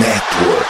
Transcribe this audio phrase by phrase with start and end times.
[0.00, 0.61] Network.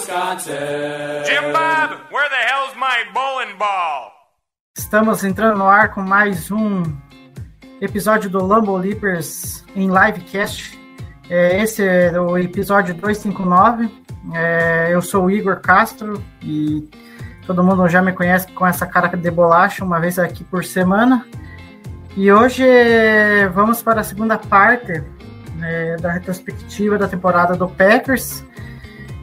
[0.00, 1.24] Wisconsin.
[1.26, 4.12] Jim Bob, where the hell's my bowling ball?
[4.76, 6.82] Estamos entrando no ar com mais um
[7.82, 10.78] episódio do Lambo Leapers em livecast.
[11.28, 13.90] É, esse é o episódio 259.
[14.34, 16.88] É, eu sou o Igor Castro e
[17.46, 21.26] todo mundo já me conhece com essa cara de bolacha, uma vez aqui por semana.
[22.16, 22.64] E hoje
[23.52, 25.04] vamos para a segunda parte
[25.56, 28.42] né, da retrospectiva da temporada do Packers,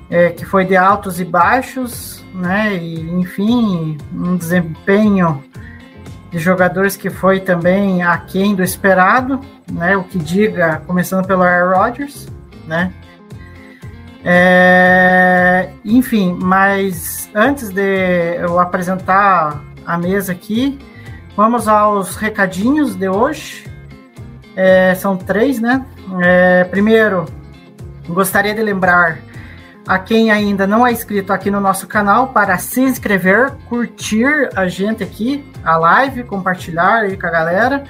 [0.09, 2.75] é, que foi de altos e baixos, né?
[2.75, 5.43] E enfim, um desempenho
[6.31, 9.39] de jogadores que foi também aquém do esperado,
[9.71, 9.95] né?
[9.97, 12.27] O que diga, começando pelo Aaron Rodgers,
[12.65, 12.91] né?
[14.23, 20.77] É, enfim, mas antes de eu apresentar a mesa aqui,
[21.35, 23.65] vamos aos recadinhos de hoje.
[24.55, 25.85] É, são três, né?
[26.21, 27.25] É, primeiro,
[28.09, 29.19] gostaria de lembrar
[29.87, 34.67] a quem ainda não é inscrito aqui no nosso canal para se inscrever, curtir a
[34.67, 37.83] gente aqui, a live, compartilhar aí com a galera,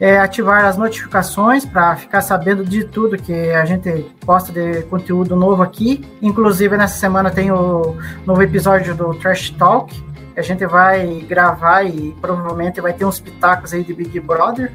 [0.00, 5.36] é, ativar as notificações para ficar sabendo de tudo que a gente posta de conteúdo
[5.36, 6.04] novo aqui.
[6.20, 9.94] Inclusive, nessa semana tem o novo episódio do Trash Talk,
[10.36, 14.72] a gente vai gravar e provavelmente vai ter uns pitacos aí de Big Brother.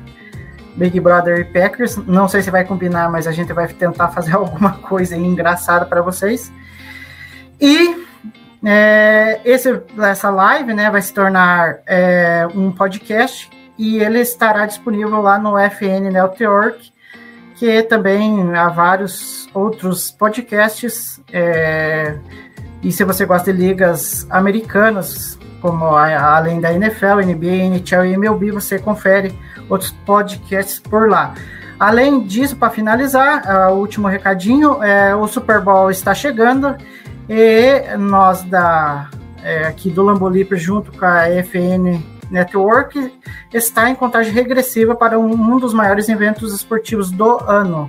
[0.76, 1.98] Big Brother e Packers.
[1.98, 6.02] Não sei se vai combinar, mas a gente vai tentar fazer alguma coisa engraçada para
[6.02, 6.52] vocês.
[7.60, 8.06] E
[8.64, 15.22] é, esse, essa live né, vai se tornar é, um podcast e ele estará disponível
[15.22, 16.92] lá no FN Network,
[17.56, 21.22] que também há vários outros podcasts.
[21.32, 22.18] É,
[22.82, 28.14] e se você gosta de ligas americanas, como a, além da NFL, NBA, NHL e
[28.14, 29.38] MLB, você confere
[29.70, 31.34] outros podcasts por lá.
[31.80, 36.76] Além disso, para finalizar, o último recadinho, é, o Super Bowl está chegando
[37.28, 39.10] e nós da
[39.44, 43.14] é, aqui do Lambolipers junto com a FN Network
[43.54, 47.88] está em contagem regressiva para um, um dos maiores eventos esportivos do ano.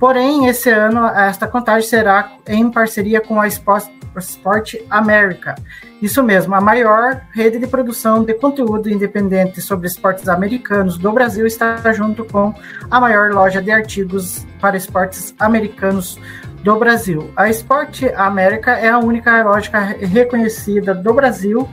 [0.00, 5.54] Porém, esse ano esta contagem será em parceria com a Sport, America.
[6.00, 11.46] Isso mesmo, a maior rede de produção de conteúdo independente sobre esportes americanos do Brasil
[11.46, 12.54] está junto com
[12.90, 16.18] a maior loja de artigos para esportes americanos
[16.64, 17.30] do Brasil.
[17.36, 21.68] A Sport America é a única loja reconhecida do Brasil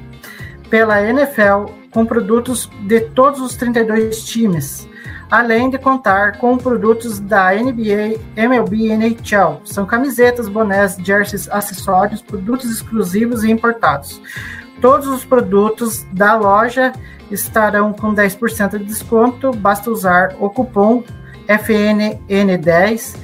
[0.69, 4.88] pela NFL com produtos de todos os 32 times,
[5.29, 9.61] além de contar com produtos da NBA, MLB e NHL.
[9.63, 14.21] São camisetas, bonés, jerseys, acessórios, produtos exclusivos e importados.
[14.81, 16.93] Todos os produtos da loja
[17.31, 21.03] estarão com 10% de desconto, basta usar o cupom
[21.47, 23.17] FNN10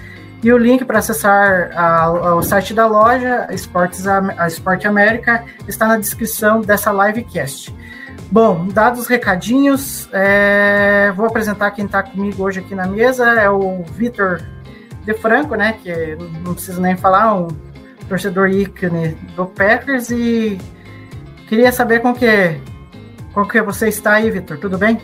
[0.43, 5.87] e o link para acessar a, o site da loja, Esportes, a Sport América, está
[5.87, 7.73] na descrição dessa livecast.
[8.33, 13.47] Bom, dados os recadinhos, é, vou apresentar quem está comigo hoje aqui na mesa, é
[13.47, 14.41] o Vitor
[15.05, 17.47] De Franco, né, que não preciso nem falar, um
[18.09, 20.57] torcedor ícone do Packers, e
[21.47, 22.57] queria saber com que,
[23.35, 24.99] com que você está aí, Vitor, tudo bem?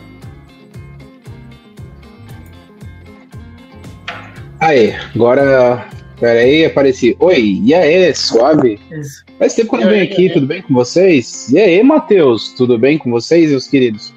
[4.58, 5.86] Aí, agora.
[6.18, 7.16] Pera aí, apareci.
[7.20, 8.80] Oi, e aí, suave?
[8.90, 9.29] Isso.
[9.40, 11.48] Faz tempo que eu não venho aqui, tudo bem com vocês?
[11.48, 14.12] E aí, Matheus, tudo bem com vocês, meus queridos?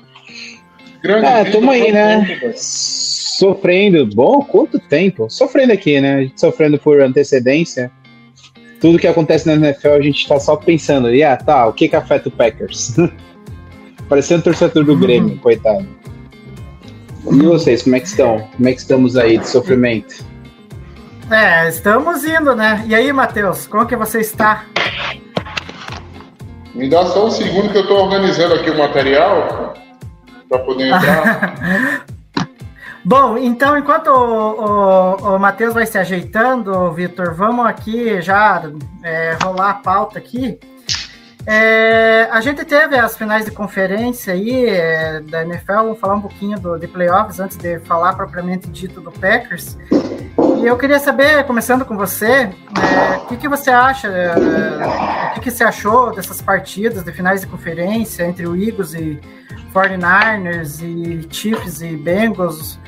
[1.01, 2.25] Grande É, tamo aí, né?
[2.25, 2.51] tempo?
[2.57, 4.05] Sofrendo.
[4.05, 5.29] Bom, quanto tempo?
[5.29, 6.15] Sofrendo aqui, né?
[6.15, 7.89] A gente Sofrendo por antecedência.
[8.81, 11.87] Tudo que acontece na NFL, a gente tá só pensando, e ah, tá, o que
[11.87, 12.97] que afeta o Packers?
[14.09, 15.87] Parecendo torcedor do Grêmio, coitado.
[17.31, 18.45] E vocês, como é que estão?
[18.57, 20.25] Como é que estamos aí de sofrimento?
[21.31, 22.83] É, estamos indo, né?
[22.85, 24.65] E aí, Matheus, como que você está?
[26.73, 29.73] Me dá só um segundo que eu tô organizando aqui o material
[30.49, 32.05] para poder entrar.
[33.05, 38.63] Bom, então, enquanto o, o, o Matheus vai se ajeitando, Vitor, vamos aqui já
[39.03, 40.57] é, rolar a pauta aqui.
[41.45, 46.21] É, a gente teve as finais de conferência aí é, da NFL, vamos falar um
[46.21, 49.77] pouquinho do, de playoffs antes de falar propriamente dito do Packers.
[50.63, 54.33] Eu queria saber, começando com você, é, o que, que você acha, é,
[55.27, 59.19] o que, que você achou dessas partidas de finais de conferência entre o Eagles e
[59.73, 62.79] 49ers e Chiefs e Bengals?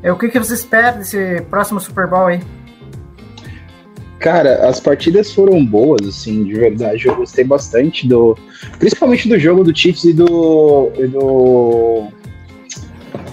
[0.00, 2.40] É, o que, que você espera desse próximo Super Bowl aí?
[4.20, 7.08] Cara, as partidas foram boas, assim, de verdade.
[7.08, 8.38] Eu gostei bastante do.
[8.78, 10.92] Principalmente do jogo do Chiefs e do.
[10.96, 12.08] E do.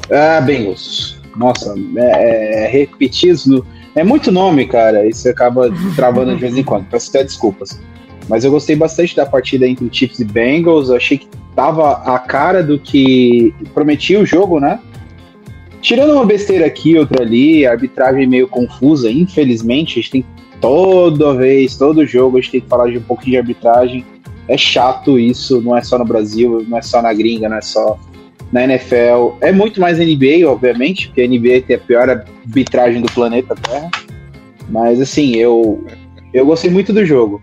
[0.09, 1.21] Ah, Bengals.
[1.35, 2.71] Nossa, é, é.
[3.95, 5.05] É muito nome, cara.
[5.05, 6.87] Isso acaba travando de vez em quando.
[6.89, 7.79] Peço até desculpas.
[8.29, 10.89] Mas eu gostei bastante da partida entre Chiefs e Bengals.
[10.89, 14.79] Eu achei que tava a cara do que prometia o jogo, né?
[15.81, 20.25] Tirando uma besteira aqui, outra ali, a arbitragem meio confusa, infelizmente, a gente tem
[20.61, 24.05] toda vez, todo jogo, a gente tem que falar de um pouquinho de arbitragem.
[24.47, 27.61] É chato isso, não é só no Brasil, não é só na gringa, não é
[27.61, 27.97] só
[28.51, 29.37] na NFL.
[29.41, 33.89] É muito mais NBA, obviamente, porque a NBA tem a pior arbitragem do planeta Terra.
[34.69, 35.85] Mas assim, eu,
[36.33, 37.41] eu gostei muito do jogo.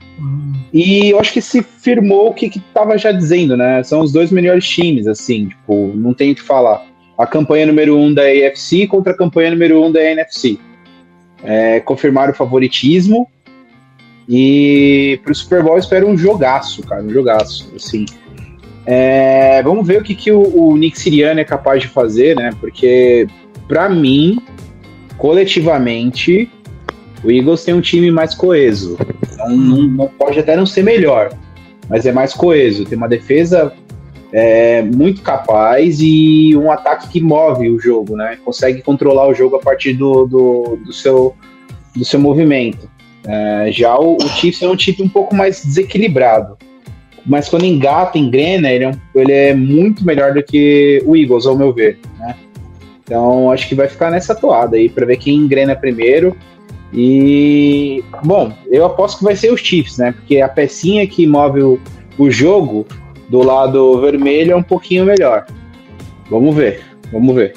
[0.72, 3.82] E eu acho que se firmou o que, que tava já dizendo, né?
[3.82, 6.84] São os dois melhores times, assim, tipo, não tem o que falar.
[7.16, 10.58] A campanha número um da AFC contra a campanha número um da NFC.
[11.42, 13.28] É, confirmaram o favoritismo.
[14.28, 18.04] E pro Super Bowl eu espero um jogaço, cara, um jogaço, assim.
[18.90, 22.52] É, vamos ver o que, que o, o, Nick Siriano é capaz de fazer, né?
[22.58, 23.26] Porque,
[23.68, 24.38] para mim,
[25.18, 26.50] coletivamente,
[27.22, 28.96] o Eagles tem um time mais coeso.
[29.36, 31.36] Não, não, não, pode até não ser melhor,
[31.86, 32.86] mas é mais coeso.
[32.86, 33.74] Tem uma defesa
[34.32, 38.38] é, muito capaz e um ataque que move o jogo, né?
[38.42, 41.36] Consegue controlar o jogo a partir do, do, do seu,
[41.94, 42.88] do seu movimento.
[43.26, 46.56] É, já o, o Chiefs é um time um pouco mais desequilibrado.
[47.26, 51.46] Mas quando engata, engrena, ele é, um, ele é muito melhor do que o Eagles,
[51.46, 51.98] ao meu ver.
[52.18, 52.34] Né?
[53.02, 56.36] Então acho que vai ficar nessa toada aí para ver quem engrena primeiro.
[56.92, 60.12] E, bom, eu aposto que vai ser os Chiefs, né?
[60.12, 61.80] Porque a pecinha que move o,
[62.18, 62.86] o jogo
[63.28, 65.46] do lado vermelho é um pouquinho melhor.
[66.30, 66.82] Vamos ver,
[67.12, 67.54] vamos ver.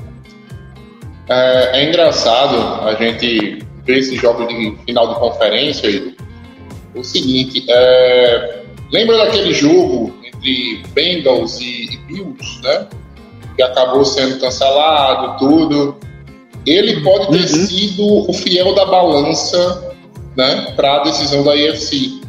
[1.30, 6.14] É, é engraçado a gente ver esse jogo de final de conferência.
[6.94, 8.61] O seguinte, é,
[8.92, 12.88] lembra daquele jogo entre Bengals e, e Bills, né?
[13.56, 15.98] Que acabou sendo cancelado, tudo
[16.66, 17.66] ele pode ter uhum.
[17.66, 19.96] sido o fiel da balança
[20.38, 22.22] né, para a decisão da IFC.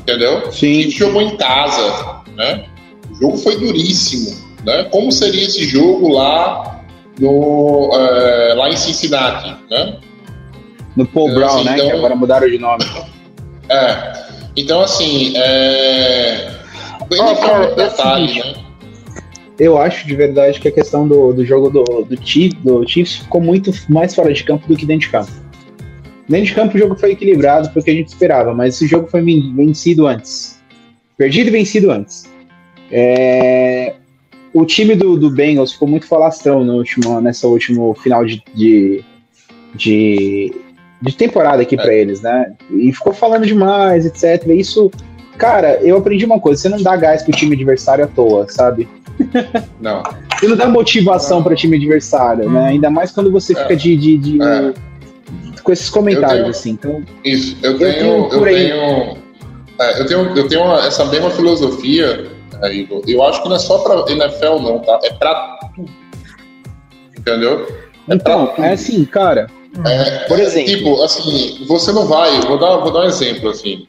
[0.00, 0.50] Entendeu?
[0.50, 0.80] Sim.
[0.80, 2.22] Ele jogou em casa.
[2.34, 2.64] Né?
[3.10, 4.34] O jogo foi duríssimo.
[4.64, 4.84] Né?
[4.84, 6.82] Como seria esse jogo lá,
[7.18, 9.54] no, é, lá em Cincinnati?
[9.70, 9.98] Né?
[10.96, 11.74] No Paul então, Brown, assim, né?
[11.74, 12.84] Então, que agora mudaram de nome.
[13.68, 14.27] É.
[14.58, 16.50] Então, assim, é.
[17.08, 18.54] Bem oh, é detalhe, né?
[19.58, 23.16] eu acho de verdade que a questão do, do jogo do, do, Chiefs, do Chiefs
[23.16, 25.32] ficou muito mais fora de campo do que dentro de campo.
[26.28, 28.86] Dentro de campo o jogo foi equilibrado, foi o que a gente esperava, mas esse
[28.86, 30.60] jogo foi vencido antes.
[31.16, 32.28] Perdido e vencido antes.
[32.90, 33.94] É...
[34.52, 39.04] O time do, do Bengals ficou muito falastrão no último, nessa último final de, de,
[39.74, 40.52] de,
[41.00, 41.78] de temporada aqui é.
[41.78, 42.52] para eles, né?
[42.70, 44.46] E ficou falando demais, etc.
[44.48, 44.90] Isso,
[45.36, 48.88] cara, eu aprendi uma coisa: você não dá gás pro time adversário à toa, sabe?
[49.80, 50.02] Não.
[50.38, 52.60] Você não dá motivação para time adversário, né?
[52.60, 52.66] Hum.
[52.66, 53.76] Ainda mais quando você fica é.
[53.76, 54.72] de, de, de é.
[55.64, 56.70] com esses comentários tenho, assim.
[56.70, 57.56] Então, isso.
[57.60, 59.18] Eu tenho, eu tenho, eu tenho,
[59.80, 62.28] é, eu tenho, eu tenho uma, essa mesma filosofia.
[62.62, 63.02] É, Igor.
[63.06, 65.00] Eu acho que não é só para NFL não, tá?
[65.04, 65.90] É para tudo.
[67.18, 67.66] Entendeu?
[68.08, 69.48] É então, é assim, cara.
[69.86, 72.40] É, por exemplo, tipo assim, você não vai.
[72.42, 73.86] Vou dar, vou dar um exemplo assim.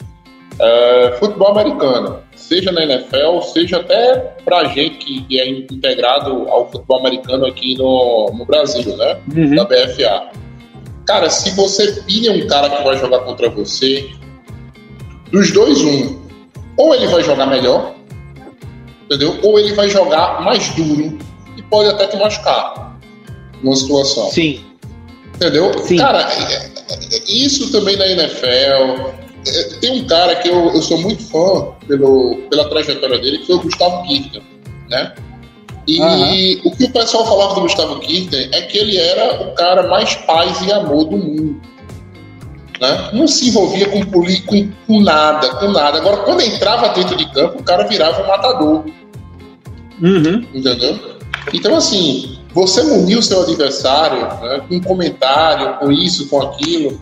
[0.60, 7.00] É, futebol americano, seja na NFL, seja até pra gente que, é integrado ao futebol
[7.00, 9.19] americano aqui no, no Brasil, né?
[9.36, 9.55] Uhum.
[9.55, 10.31] Da BFA.
[11.08, 14.10] Cara, se você pilha um cara que vai jogar contra você,
[15.31, 16.19] dos dois, um.
[16.77, 17.96] Ou ele vai jogar melhor,
[19.05, 19.38] entendeu?
[19.41, 21.17] Ou ele vai jogar mais duro
[21.58, 23.00] e pode até te machucar
[23.63, 24.29] numa situação.
[24.29, 24.68] Sim.
[25.39, 25.72] Entendeu?
[25.86, 25.96] Sim.
[25.96, 26.27] Cara,
[27.25, 29.13] isso também na NFL,
[29.48, 33.48] é, tem um cara que eu, eu sou muito fã pelo, pela trajetória dele, que
[33.48, 34.41] foi o Gustavo Kirchner,
[34.89, 35.13] né?
[35.88, 36.62] E uhum.
[36.65, 40.13] o que o pessoal falava do Gustavo Kirchner é que ele era o cara mais
[40.13, 41.62] paz e amor do mundo.
[42.79, 43.10] Né?
[43.13, 46.00] Não se envolvia com, com, com nada, com nada.
[46.00, 48.86] Agora, quando entrava dentro de campo, o cara virava um matador.
[50.01, 50.46] Uhum.
[50.53, 51.18] Entendeu?
[51.53, 57.00] Então, assim, você munir o seu adversário né, com um comentário, com isso, com aquilo,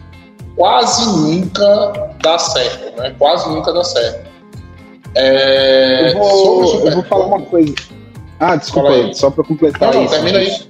[0.56, 3.16] quase nunca dá certo, né?
[3.18, 4.28] Quase nunca dá certo.
[5.16, 6.12] É...
[6.12, 7.74] Eu, vou, eu vou falar uma coisa.
[8.40, 10.14] Ah, desculpa aí, só para completar não, não, isso.
[10.14, 10.70] Termina isso.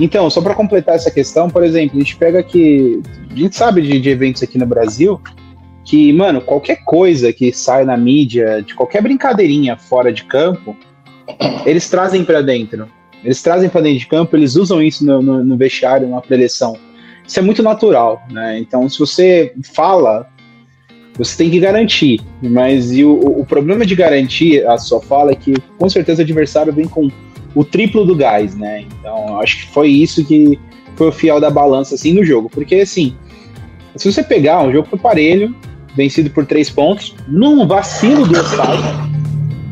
[0.00, 3.00] Então, só para completar essa questão, por exemplo, a gente pega aqui.
[3.30, 5.20] A gente sabe de, de eventos aqui no Brasil
[5.84, 10.76] que, mano, qualquer coisa que sai na mídia, de qualquer brincadeirinha fora de campo,
[11.64, 12.88] eles trazem para dentro.
[13.22, 16.76] Eles trazem para dentro de campo, eles usam isso no, no, no vestiário, na preleção.
[17.26, 18.58] Isso é muito natural, né?
[18.58, 20.28] Então, se você fala,
[21.16, 22.20] você tem que garantir.
[22.42, 26.24] Mas e o, o problema de garantir a sua fala é que, com certeza, o
[26.24, 27.10] adversário vem com
[27.54, 28.84] o triplo do gás, né?
[28.98, 30.58] Então, acho que foi isso que
[30.96, 32.50] foi o fiel da balança, assim, no jogo.
[32.50, 33.16] Porque, assim,
[33.96, 35.54] se você pegar, um jogo parelho,
[35.96, 39.13] vencido por três pontos, num vacilo do Estado,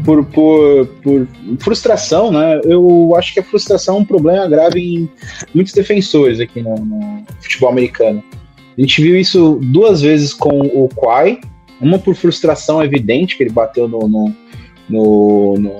[0.04, 1.28] por, por, por
[1.60, 2.60] frustração, né?
[2.64, 5.10] Eu acho que a frustração é um problema grave em
[5.54, 8.22] muitos defensores aqui no, no futebol americano.
[8.76, 11.40] A gente viu isso duas vezes com o Quai,
[11.80, 14.34] uma por frustração evidente, que ele bateu no, no,
[14.88, 15.72] no, no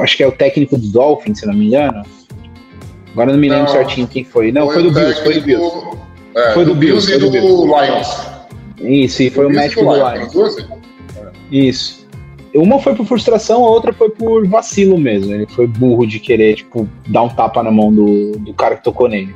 [0.00, 2.02] acho que é o técnico do Dolphins, se não me engano.
[3.12, 3.72] Agora não me lembro Não.
[3.72, 4.50] certinho quem foi.
[4.52, 5.98] Não, foi, o do Bills, foi do Bills.
[6.34, 7.66] é, Foi do Bills, e foi do do Bills.
[7.66, 8.32] Lions.
[8.80, 10.34] Isso, e foi o Bills e médico do Lions.
[10.34, 10.66] Vezes.
[11.50, 12.01] Isso.
[12.54, 15.32] Uma foi por frustração, a outra foi por vacilo mesmo.
[15.32, 18.84] Ele foi burro de querer, tipo, dar um tapa na mão do, do cara que
[18.84, 19.34] tocou nele.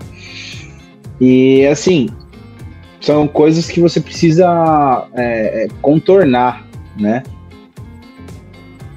[1.21, 2.09] E, assim,
[3.01, 6.67] são coisas que você precisa é, é, contornar,
[6.99, 7.23] né?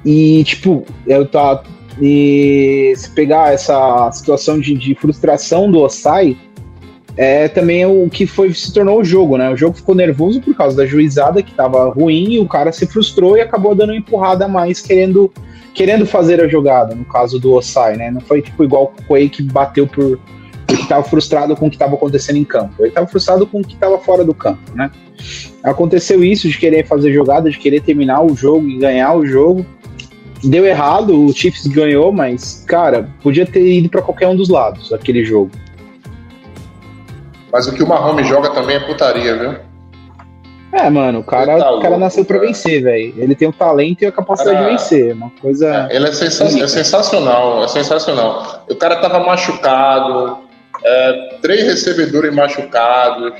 [0.04, 1.62] E, tipo, eu tá.
[2.00, 6.36] E se pegar essa situação de, de frustração do Osai,
[7.22, 9.50] é também o que foi se tornou o jogo, né?
[9.50, 12.86] O jogo ficou nervoso por causa da juizada que estava ruim e o cara se
[12.86, 15.30] frustrou e acabou dando uma empurrada a mais querendo
[15.74, 18.10] querendo fazer a jogada, no caso do Osai, né?
[18.10, 20.18] Não foi tipo igual o Quay que bateu por
[20.66, 22.72] porque estava frustrado com o que estava acontecendo em campo.
[22.78, 24.90] Ele estava frustrado com o que estava fora do campo, né?
[25.62, 29.66] Aconteceu isso de querer fazer jogada, de querer terminar o jogo e ganhar o jogo.
[30.42, 34.90] Deu errado, o Chiefs ganhou, mas cara, podia ter ido para qualquer um dos lados
[34.90, 35.50] aquele jogo.
[37.52, 39.54] Mas o que o Mahomes joga também é putaria, viu?
[40.72, 42.46] É, mano, o cara, tá o cara louco, nasceu pra cara.
[42.46, 43.14] vencer, velho.
[43.16, 45.10] Ele tem o talento e a capacidade Cara, de vencer.
[45.10, 45.88] é Uma coisa.
[45.90, 48.64] Ele é, sensa- é sensacional, é sensacional.
[48.70, 50.38] O cara tava machucado,
[50.84, 53.32] é, três recebedores machucados,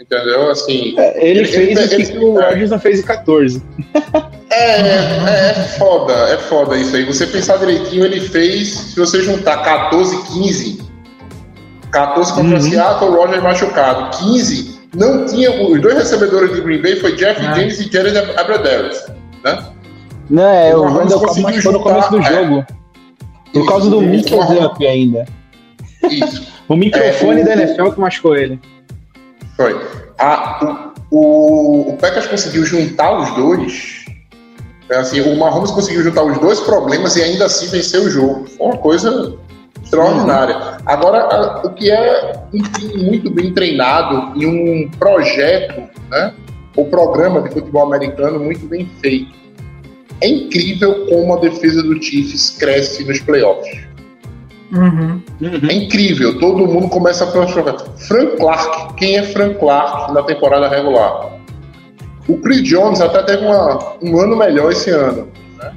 [0.00, 0.50] entendeu?
[0.50, 3.62] Assim, É, ele, ele- fez ele- o que ele- o Rodgers não fez em 14.
[4.50, 7.04] é, é, é foda, é foda isso aí.
[7.04, 10.87] Você pensar direitinho, ele fez, se você juntar 14, 15,
[11.90, 12.60] 14 contra Uhum.
[12.60, 17.40] Seattle, o Roger machucado, 15, não tinha, os dois recebedores de Green Bay foi Jeff
[17.44, 17.54] Ah.
[17.54, 19.06] James e Jared Abradaris,
[19.44, 19.64] né?
[20.30, 22.22] Não, é, O Randall Cobb machucou no começo do é.
[22.22, 22.66] jogo.
[23.52, 25.24] Por Isso, causa do microfone ainda.
[26.10, 26.46] Isso.
[26.68, 28.60] O microfone É, o- da NFL que machucou ele.
[29.56, 29.74] Foi.
[30.18, 34.04] A, o, o, o Packers conseguiu juntar os dois.
[34.90, 38.46] É assim, o Mahomes conseguiu juntar os dois problemas e ainda assim vencer o jogo.
[38.46, 39.34] Foi uma coisa
[39.88, 40.78] extraordinária.
[40.84, 46.34] Agora, a- o que é um time muito bem treinado e um projeto, né?
[46.76, 49.36] O programa de futebol americano muito bem feito.
[50.20, 53.88] É incrível como a defesa do Chiefs cresce nos playoffs.
[54.70, 55.22] Uhum.
[55.68, 57.78] É incrível, todo mundo começa a transformar.
[57.96, 61.38] Frank Clark, quem é Frank Clark na temporada regular?
[62.28, 65.72] O Chris Jones até teve uma- um ano melhor esse ano, né?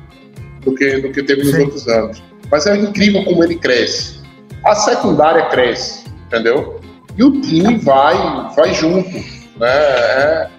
[0.65, 1.61] Do que, do que teve nos Sim.
[1.63, 2.21] outros anos.
[2.51, 4.19] Mas é incrível como ele cresce.
[4.65, 6.79] A secundária cresce, entendeu?
[7.17, 8.15] E o time vai,
[8.55, 9.09] vai junto,
[9.57, 9.69] né?
[9.69, 10.49] É,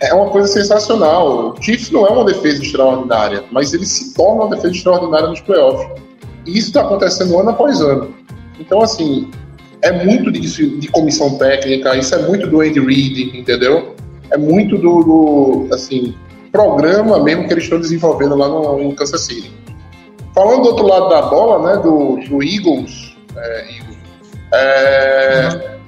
[0.00, 1.50] é uma coisa sensacional.
[1.50, 5.40] O Chiefs não é uma defesa extraordinária, mas ele se torna uma defesa extraordinária nos
[5.40, 6.02] playoffs.
[6.46, 8.14] E isso está acontecendo ano após ano.
[8.58, 9.30] Então, assim,
[9.82, 13.94] é muito disso de comissão técnica, isso é muito do Andy Reid, entendeu?
[14.30, 16.14] É muito do, do, assim,
[16.52, 19.50] programa mesmo que eles estão desenvolvendo lá no, em Kansas City.
[20.34, 23.98] Falando do outro lado da bola, né, do, do Eagles, é, Eagles,
[24.52, 25.78] é,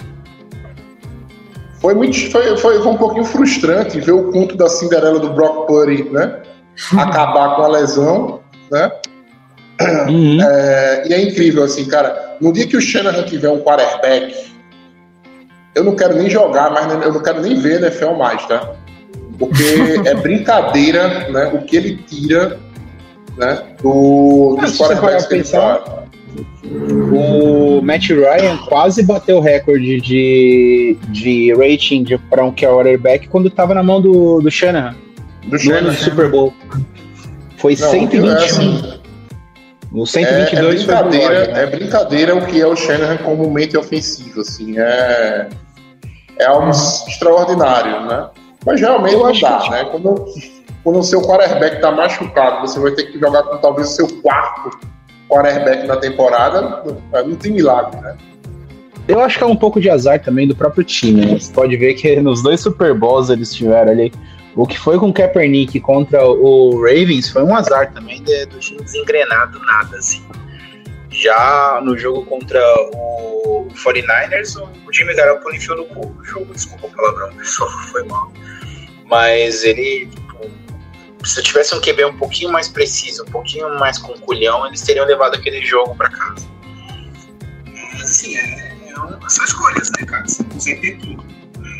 [1.80, 5.66] foi, muito, foi, foi, foi um pouquinho frustrante ver o conto da Cinderela do Brock
[5.66, 6.40] Purdy, né?
[6.96, 8.90] acabar com a lesão, né?
[10.08, 10.38] Uhum.
[10.42, 12.36] É, e é incrível, assim, cara.
[12.40, 14.52] No dia que o Shanahan tiver um quarterback,
[15.74, 18.74] eu não quero nem jogar, mas nem- eu não quero nem ver NFL mais, tá?
[19.38, 21.50] Porque é brincadeira, né?
[21.52, 22.58] O que ele tira,
[23.36, 23.62] né?
[23.82, 25.82] Do, dos quarterbacks que faz.
[27.12, 33.74] O Matt Ryan quase bateu o recorde de, de rating para um quarterback quando estava
[33.74, 34.94] na mão do, do Shanahan,
[35.44, 35.88] Do no ano Shanahan.
[35.90, 36.54] do Super Bowl.
[37.58, 38.28] Foi Não, 121.
[38.30, 39.00] é assim,
[39.92, 41.62] o É, 122 é foi pro brincadeira, Rodgers, né?
[41.62, 45.48] é brincadeira o que é o Shanahan como mente ofensivo, assim, é,
[46.38, 48.26] é algo extraordinário, né?
[48.64, 49.84] Mas realmente Eu não acho dá, que- né?
[49.90, 50.24] Quando,
[50.84, 54.08] quando o seu quarterback tá machucado, você vai ter que jogar com talvez o seu
[54.22, 54.70] quarto
[55.28, 58.16] quarterback na temporada, não, não tem milagre, né?
[59.08, 61.38] Eu acho que é um pouco de azar também do próprio time, né?
[61.38, 64.12] Você pode ver que nos dois Super Bowls eles tiveram ali.
[64.54, 68.58] O que foi com o Kaepernick contra o Ravens foi um azar também de, do
[68.58, 70.22] time desengrenado, nada assim.
[71.10, 72.60] Já no jogo contra
[72.94, 78.02] o 49ers, o Jimmy Garoppolo enfiou no cu o jogo, desculpa o palavrão, pessoal, foi
[78.04, 78.30] mal.
[79.12, 80.50] Mas ele, tipo,
[81.22, 85.04] se tivesse um QB um pouquinho mais preciso, um pouquinho mais com culhão, eles teriam
[85.04, 86.48] levado aquele jogo para casa.
[88.00, 90.26] Assim, é, é uma, são escolhas, né, cara?
[90.26, 91.22] Você consegue ter tudo.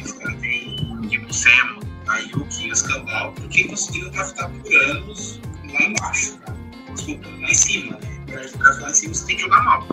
[0.05, 5.41] Os caras têm Debo Samuel, Ayuki, os Campbell, porque conseguiram draftar por anos
[5.73, 6.59] lá embaixo, cara.
[6.93, 8.21] Desculpa, lá em cima, né?
[8.27, 9.89] Pra jogar lá em cima você tem que jogar mal.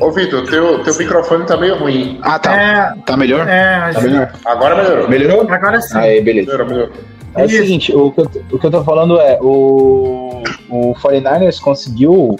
[0.00, 2.18] Ô, Vitor, teu, teu microfone tá meio ruim.
[2.22, 2.54] Ah, tá.
[2.54, 3.48] É, Tá melhor?
[3.48, 4.32] é, Tá melhor?
[4.44, 5.08] Agora melhorou.
[5.08, 5.50] Melhorou?
[5.50, 5.98] agora sim.
[5.98, 6.46] Aí, beleza.
[6.52, 6.94] Melhorou, melhorou.
[7.34, 11.60] É o seguinte, o que, eu, o que eu tô falando é, o, o 49ers
[11.60, 12.36] conseguiu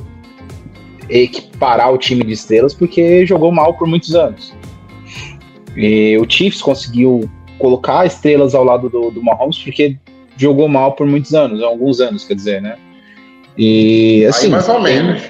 [1.08, 4.54] equiparar o time de estrelas porque jogou mal por muitos anos.
[5.76, 9.96] E o Chiefs conseguiu colocar estrelas ao lado do, do Mahomes porque
[10.36, 12.76] jogou mal por muitos anos, alguns anos, quer dizer, né?
[13.56, 14.46] E assim.
[14.46, 15.22] aí mais ou tem- menos.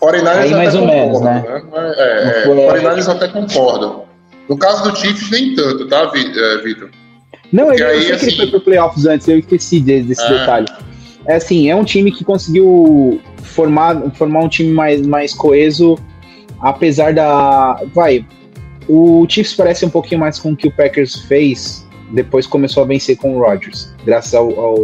[0.00, 1.44] 49ers Aí até mais ou menos, né?
[1.70, 4.04] Mas, É, é, 49ers até concordam.
[4.48, 6.88] No caso do Chiefs, nem tanto, tá, é, Vitor?
[7.52, 9.80] Não, Porque ele, aí, eu sei que ele assim- foi pro playoffs antes, eu esqueci
[9.80, 10.28] de- desse É.
[10.38, 10.66] detalhe.
[11.26, 15.96] É assim, é um time que conseguiu formar, formar um time mais, mais coeso,
[16.62, 17.80] apesar da.
[17.94, 18.24] Vai.
[18.88, 22.86] O Chiefs parece um pouquinho mais com o que o Packers fez, depois começou a
[22.86, 24.76] vencer com o Rodgers, graças ao, ao,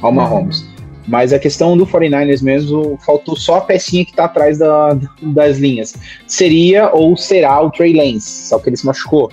[0.00, 0.64] ao Mahomes.
[1.08, 5.58] Mas a questão do 49ers mesmo, faltou só a pecinha que tá atrás da- das
[5.58, 5.94] linhas.
[6.26, 9.30] Seria ou será o Trey Lance, só que ele se machucou.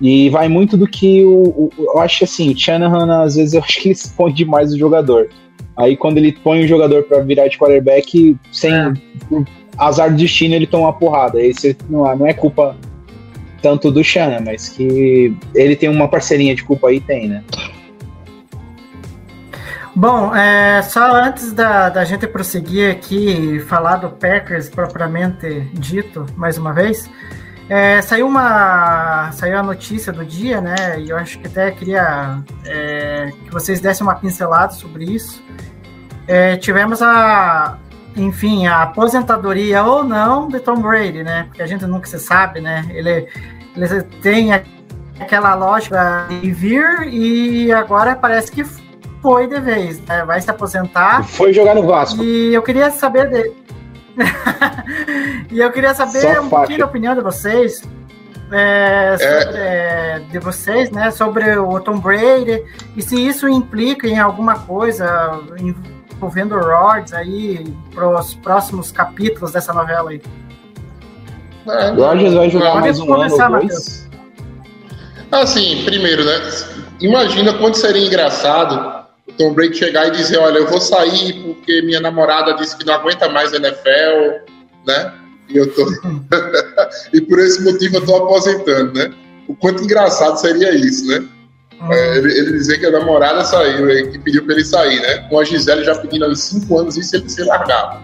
[0.00, 3.60] E vai muito do que o, o- eu acho assim, o Shanahan às vezes eu
[3.64, 5.28] acho que ele expõe demais o jogador.
[5.76, 8.92] Aí quando ele põe o jogador pra virar de quarterback, sem É.
[9.76, 11.38] azar do destino ele toma uma porrada.
[11.40, 12.76] Você, não, não é culpa
[13.60, 17.42] tanto do Shanahan, mas que ele tem uma parceirinha de culpa aí, tem, né?
[19.98, 26.24] Bom, é, só antes da, da gente prosseguir aqui e falar do Packers propriamente dito,
[26.36, 27.10] mais uma vez,
[27.68, 31.00] é, saiu uma saiu a notícia do dia, né?
[31.00, 35.42] E eu acho que até queria é, que vocês dessem uma pincelada sobre isso.
[36.28, 37.76] É, tivemos a,
[38.14, 41.42] enfim, a aposentadoria ou não de Tom Brady, né?
[41.48, 42.86] Porque a gente nunca se sabe, né?
[42.90, 43.26] Ele,
[43.74, 44.52] ele tem
[45.18, 48.64] aquela lógica de vir e agora parece que
[49.28, 50.24] foi de vez, né?
[50.24, 51.22] Vai se aposentar.
[51.22, 52.22] Foi jogar no Vasco.
[52.24, 53.52] E eu queria saber de...
[55.52, 56.48] e eu queria saber Só um faixa.
[56.48, 57.82] pouquinho da opinião de vocês.
[58.50, 62.64] é, sobre, é, de vocês, né, sobre o Tom Brady
[62.96, 65.38] e se isso implica em alguma coisa
[66.10, 70.22] envolvendo o Rodgers aí para os próximos capítulos dessa novela aí.
[71.68, 74.08] É, O Rodgers vai jogar mais um começar, ano ou dois.
[75.30, 76.32] Assim, primeiro, né?
[76.98, 78.97] Imagina quanto seria engraçado
[79.38, 82.94] Tom Brady chegar e dizer, olha, eu vou sair porque minha namorada disse que não
[82.94, 84.44] aguenta mais NFL,
[84.86, 85.12] né?
[85.48, 85.86] E eu tô.
[87.14, 89.14] e por esse motivo eu tô aposentando, né?
[89.46, 91.26] O quanto engraçado seria isso, né?
[91.90, 95.18] É, ele, ele dizer que a namorada saiu, que pediu pra ele sair, né?
[95.28, 98.02] Com a Gisele já pedindo há 5 anos isso ele se largava.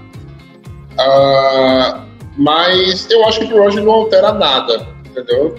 [0.96, 2.04] Ah,
[2.38, 5.56] mas eu acho que pro Roger não altera nada, entendeu?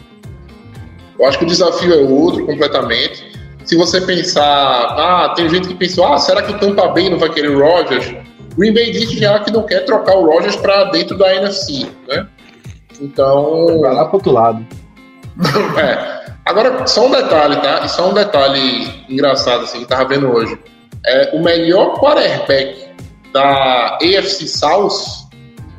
[1.20, 3.35] Eu acho que o desafio é outro completamente.
[3.66, 7.18] Se você pensar, ah, tem gente que pensou, ah, será que o Tampa Bay não
[7.18, 8.14] vai querer o Rogers?
[8.58, 12.28] Green Bay disse já que não quer trocar o Rogers para dentro da NFC, né?
[13.02, 14.66] Então, Vai lá pro outro lado.
[15.82, 16.26] é.
[16.46, 17.82] Agora, só um detalhe, tá?
[17.84, 20.58] E só um detalhe engraçado, assim, que tava vendo hoje.
[21.04, 22.86] É, o melhor quarterback
[23.34, 25.28] da AFC South,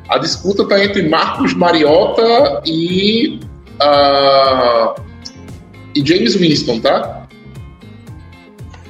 [0.09, 3.39] a disputa tá entre Marcos Mariota e,
[3.79, 4.93] ah,
[5.95, 7.16] e James Winston, tá?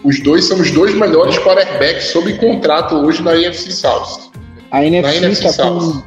[0.08, 4.32] Os dois são os dois melhores quarterbacks sob contrato hoje na AFC South.
[4.72, 5.80] A NFC, NFC tá South.
[5.80, 6.02] com...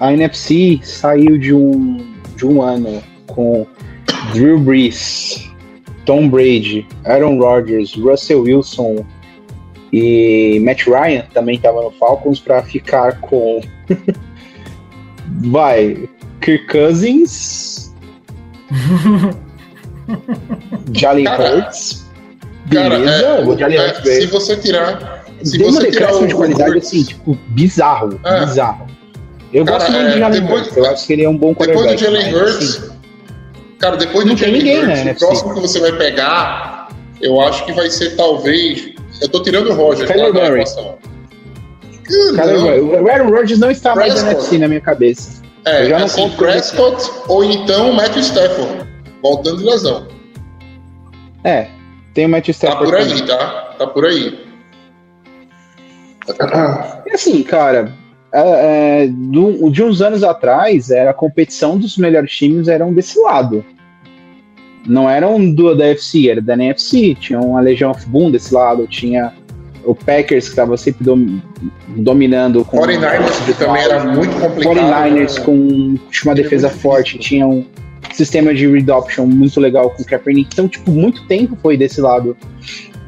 [0.00, 3.66] A NFC saiu de um, de um ano com
[4.34, 5.50] Drew Brees,
[6.04, 9.02] Tom Brady, Aaron Rodgers, Russell Wilson
[9.94, 13.62] e Matt Ryan também estava no Falcons para ficar com
[15.48, 16.06] vai
[16.42, 17.94] Kirk Cousins,
[20.92, 22.11] Jalen Hurts,
[22.70, 25.24] Cara, beleza, é, o é, se você tirar.
[25.42, 28.40] Se Deu você tirar o, de qualidade o assim, tipo, bizarro, É.
[28.40, 28.86] bizarro.
[29.52, 31.52] Eu Cara, gosto muito é, de Jalen Hurts, eu acho que ele é um bom
[31.58, 32.90] Depois do Jalen Hurts, assim,
[33.78, 36.88] cara, depois do Jalen ninguém, Hurts, né, o próximo que você vai pegar,
[37.20, 38.92] eu acho que vai ser talvez.
[39.20, 40.64] Eu tô tirando o Roger, Kyler tá, Murray.
[42.36, 43.02] Cara, Não.
[43.02, 44.34] o Aaron Rodgers não está mais Prescott.
[44.36, 45.42] NFC na minha cabeça.
[45.64, 46.30] É, Eu já não assim.
[46.30, 48.88] Prescott ou então Matthew Stafford,
[49.22, 50.08] voltando de lesão.
[51.44, 51.68] É,
[52.14, 52.84] tem o Matt Tá Stafford.
[52.92, 53.14] por também.
[53.14, 53.74] aí, tá?
[53.78, 54.38] Tá por aí.
[57.06, 57.92] E assim, cara,
[58.32, 63.18] é, é, do- de uns anos atrás, era a competição dos melhores times eram desse
[63.20, 63.64] lado.
[64.86, 67.14] Não eram do da FC, era da NFC.
[67.14, 69.32] Tinha uma Legion of Boom desse lado, tinha
[69.84, 71.40] o Packers que estava sempre dom-
[71.88, 74.76] dominando com 49ers, que também era muito complicado.
[74.76, 75.44] 49ers né?
[75.44, 77.20] com tinha uma defesa forte, difícil.
[77.28, 77.64] tinha um
[78.16, 80.50] sistema de read option muito legal com o Kaepernick.
[80.52, 82.36] Então, tipo, muito tempo foi desse lado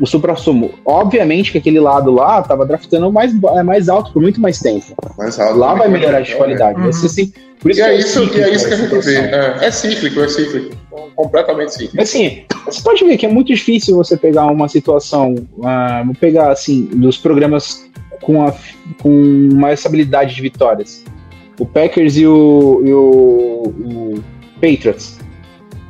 [0.01, 0.73] o supra-sumo.
[0.85, 3.33] Obviamente que aquele lado lá tava draftando mais,
[3.65, 4.95] mais alto por muito mais tempo.
[5.17, 5.99] Mas alto, Lá vai né?
[5.99, 6.81] melhorar de qualidade.
[6.81, 8.77] Vai ser assim, por E isso é que é isso, e é isso que a
[8.77, 9.17] gente vê.
[9.17, 10.77] É, é cíclico, é cíclico.
[11.15, 11.97] Completamente cíclico.
[11.97, 16.51] Mas assim, você pode ver que é muito difícil você pegar uma situação, vou pegar
[16.51, 17.85] assim, dos programas
[18.21, 18.53] com, a,
[19.01, 21.05] com mais estabilidade de vitórias.
[21.59, 24.25] O Packers e o, e o, o
[24.65, 25.19] Patriots.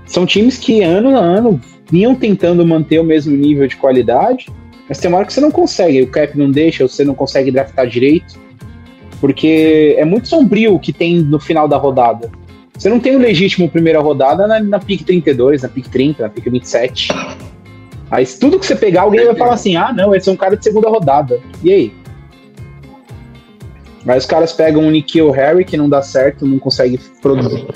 [0.04, 4.48] São times que ano a ano vinham tentando manter o mesmo nível de qualidade,
[4.88, 7.52] mas tem uma hora que você não consegue, o cap não deixa, você não consegue
[7.52, 8.34] draftar direito,
[9.20, 12.30] porque é muito sombrio o que tem no final da rodada.
[12.76, 16.28] Você não tem o legítimo primeira rodada na, na pick 32, na pick 30, na
[16.28, 17.08] pick 27.
[18.10, 20.56] Aí tudo que você pegar, alguém vai falar assim: ah, não, esse é um cara
[20.56, 21.40] de segunda rodada.
[21.62, 21.92] E aí?
[24.06, 27.66] Aí os caras pegam o Nikhil Harry, que não dá certo, não consegue produzir.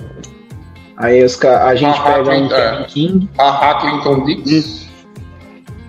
[0.99, 2.71] Aí os a gente Ah, pega um Hackling, é.
[2.71, 3.29] Kevin King.
[3.39, 4.89] A Hacklington Dix.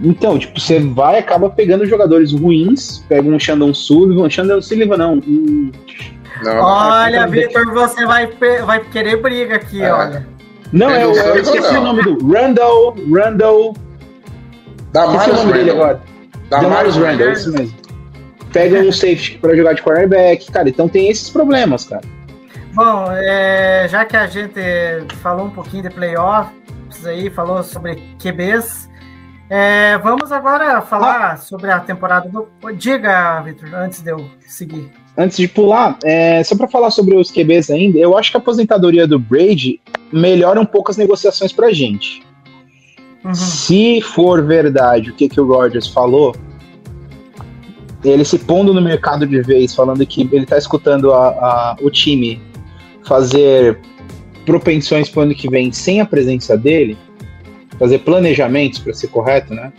[0.01, 4.97] Então, tipo, você vai e acaba pegando jogadores ruins, pega um Shandon Sullivan, Shandon Sullivan
[4.97, 5.71] não, um
[6.43, 8.27] Não, Olha, então, Vitor, você vai,
[8.65, 9.91] vai querer briga aqui, É.
[9.91, 10.27] olha.
[10.71, 13.73] Não, é, o- Shandon eu esqueci Sullivan, o nome do Randall, Randall,
[14.93, 15.83] da esqueci o nome dele Randall.
[15.85, 16.01] agora.
[16.49, 17.31] Da Damaris Randall, Randall.
[17.33, 17.75] isso mesmo.
[18.53, 22.01] Pega um safety pra jogar de cornerback, cara, então tem esses problemas, cara.
[22.73, 24.59] Bom, é, já que a gente
[25.21, 28.89] falou um pouquinho de playoffs aí, falou sobre QBs,
[29.49, 32.47] é, vamos agora falar sobre a temporada do.
[32.73, 34.91] Diga, Vitor, antes de eu seguir.
[35.17, 38.39] Antes de pular, é, só pra falar sobre os QBs ainda, eu acho que a
[38.39, 39.81] aposentadoria do Brady
[40.13, 42.23] melhora um pouco as negociações pra gente.
[43.25, 43.33] Uhum.
[43.33, 46.33] Se for verdade o que, que o Rogers falou,
[48.03, 51.89] ele se pondo no mercado de vez, falando que ele tá escutando a- a- o
[51.89, 52.41] time
[53.05, 53.79] fazer
[54.45, 56.97] propensões pro ano que vem sem a presença dele,
[57.77, 59.71] fazer planejamentos, para ser correto, né?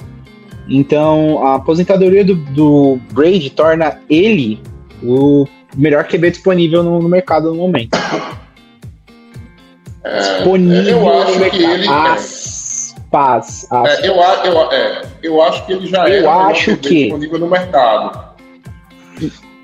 [0.69, 4.61] Então, a aposentadoria do, do Brady torna ele
[5.03, 7.99] o melhor QB disponível no, no mercado no momento.
[10.39, 11.75] disponível eu acho no que mercado.
[11.75, 13.99] ele- Aspas, aspas.
[14.05, 16.89] É, eu, eu, é, eu acho que ele já Eu é o melhor acho QB
[16.89, 18.30] que- disponível no mercado.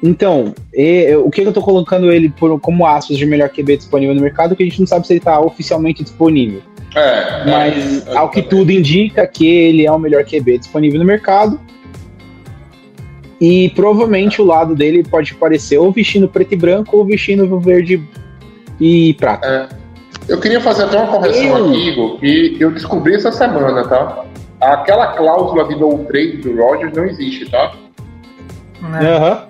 [0.03, 4.15] Então, e- o que eu tô colocando ele por, como aspas de melhor QB disponível
[4.15, 6.61] no mercado, que a gente não sabe se ele tá oficialmente disponível.
[6.95, 11.05] É, Mas, é, ao que tudo indica, que ele é o melhor QB disponível no
[11.05, 11.59] mercado.
[13.41, 18.03] E provavelmente o lado dele pode parecer ou vestindo preto e branco ou vestindo verde
[18.81, 19.69] e prata.
[20.27, 24.25] Eu queria fazer até uma correção Eu- aqui, Igor, que eu descobri essa semana, tá?
[24.61, 27.75] Aquela cláusula de no trade do Rogers não existe, tá?
[28.81, 29.17] Né?
[29.17, 29.43] Aham.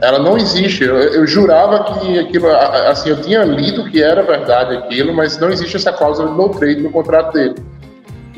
[0.00, 0.84] Ela não existe.
[0.84, 5.48] Eu, eu jurava que aquilo, assim, eu tinha lido que era verdade aquilo, mas não
[5.50, 7.54] existe essa cláusula de no trade no contrato dele.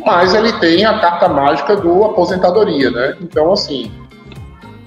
[0.05, 3.17] Mas ele tem a carta mágica do aposentadoria, né?
[3.21, 3.91] Então, assim,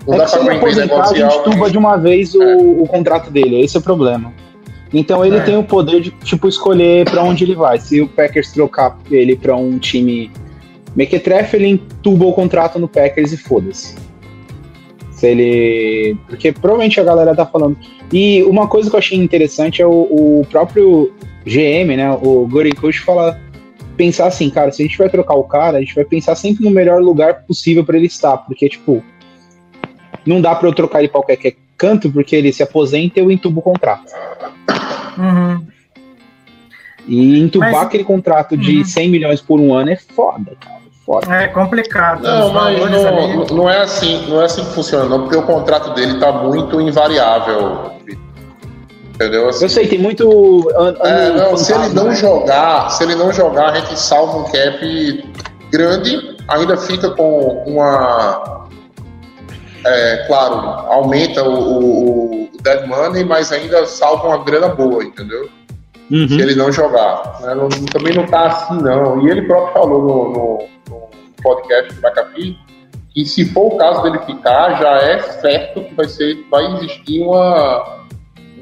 [0.08, 2.56] não É dá que se ele aposentar, a gente tuba de uma vez o, É.
[2.56, 4.32] o contrato dele, esse é o problema.
[4.94, 5.42] Então ele É.
[5.42, 7.78] tem o poder de, tipo, escolher pra onde ele vai.
[7.80, 10.32] Se o Packers trocar ele pra um time
[10.96, 13.96] mequetrefe, ele entuba o contrato no Packers e foda-se.
[15.18, 16.16] Se ele...
[16.28, 17.76] Porque provavelmente a galera tá falando...
[18.14, 19.92] E uma coisa que eu achei interessante é o,
[20.42, 21.12] o próprio
[21.44, 23.40] GM, né, o Goran Kush, fala...
[23.98, 26.64] Pensar assim, cara, se a gente vai trocar o cara, a gente vai pensar sempre
[26.64, 28.38] no melhor lugar possível pra ele estar.
[28.38, 29.04] Porque, tipo,
[30.24, 33.32] não dá pra eu trocar ele pra qualquer canto, porque ele se aposenta e eu
[33.32, 34.14] entubo o contrato.
[35.18, 35.66] Uhum.
[37.08, 38.86] E entubar Mas- aquele contrato de Uhum.
[38.86, 40.78] 100 milhões por um ano é foda, cara.
[41.08, 41.34] Foda.
[41.34, 42.22] É complicado.
[42.22, 45.42] Não, Os mas não, não é assim, não é assim que funciona, não, porque o
[45.44, 47.92] contrato dele tá muito invariável.
[49.16, 49.48] Entendeu?
[49.48, 50.70] Assim, Eu sei, tem muito.
[50.78, 52.16] an- É, não, se ele não né?
[52.16, 55.34] jogar, se ele não jogar, a gente salva um cap
[55.72, 58.68] grande, ainda fica com uma.
[59.86, 60.56] É, claro,
[60.92, 65.50] aumenta o, o, o dead money, mas ainda salva uma grana boa, entendeu?
[66.10, 66.28] Uhum.
[66.28, 67.38] Se ele não jogar.
[67.42, 67.54] né?
[67.56, 69.26] Não- também não tá assim, não.
[69.26, 72.58] E ele próprio falou no, no- no podcast do McAfee
[73.16, 77.22] E se for o caso dele ficar, já é certo que vai ser, vai existir
[77.22, 77.98] uma,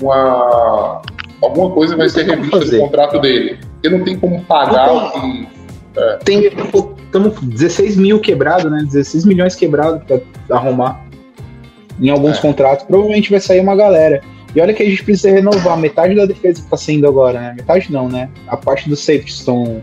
[0.02, 1.02] uma
[1.42, 3.60] alguma coisa vai ser revista do contrato dele.
[3.74, 5.48] Porque não tem como pagar o que.
[6.26, 8.80] Tem, estamos 16 mil quebrado, né?
[8.84, 10.20] 16 milhões quebrado pra
[10.58, 11.02] arrumar
[12.02, 12.42] em alguns É.
[12.42, 12.86] contratos.
[12.86, 14.22] Provavelmente vai sair uma galera.
[14.56, 17.54] E olha que a gente precisa renovar metade da defesa que tá saindo agora, né?
[17.58, 18.30] Metade não, né?
[18.48, 19.82] A parte dos safeties estão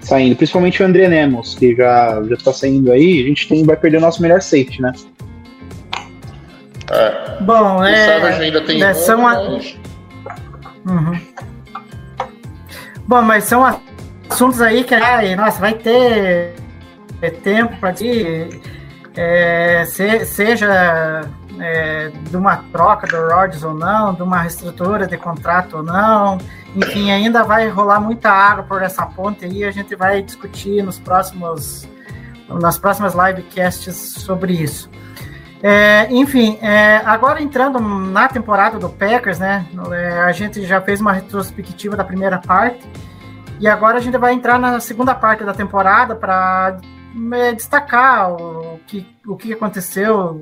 [0.00, 0.36] saindo.
[0.36, 3.24] Principalmente o André Nemos, que já, já tá saindo aí.
[3.24, 4.92] A gente tem, vai perder o nosso melhor safety, né?
[6.90, 7.42] É.
[7.42, 8.44] Bom, O Savage é.
[8.44, 8.78] ainda tem.
[8.78, 9.40] né, são a-
[10.86, 11.20] Uhum.
[13.06, 16.54] Bom, mas são assuntos aí que, ai, nossa, vai ter
[17.20, 18.48] é, tempo para ti,
[19.16, 21.22] é, se- seja
[21.60, 26.38] é, de uma troca do Rodgers ou não, de uma reestrutura de contrato ou não.
[26.74, 29.64] Enfim, ainda vai rolar muita água por essa ponte aí.
[29.64, 31.88] A gente vai discutir nos próximos,
[32.48, 34.90] nas próximas livecasts sobre isso.
[35.62, 39.66] É, enfim, é, agora entrando na temporada do Packers, né?
[39.92, 42.88] é, a gente já fez uma retrospectiva da primeira parte
[43.58, 46.78] e agora a gente vai entrar na segunda parte da temporada para
[47.56, 50.40] destacar o que, o que aconteceu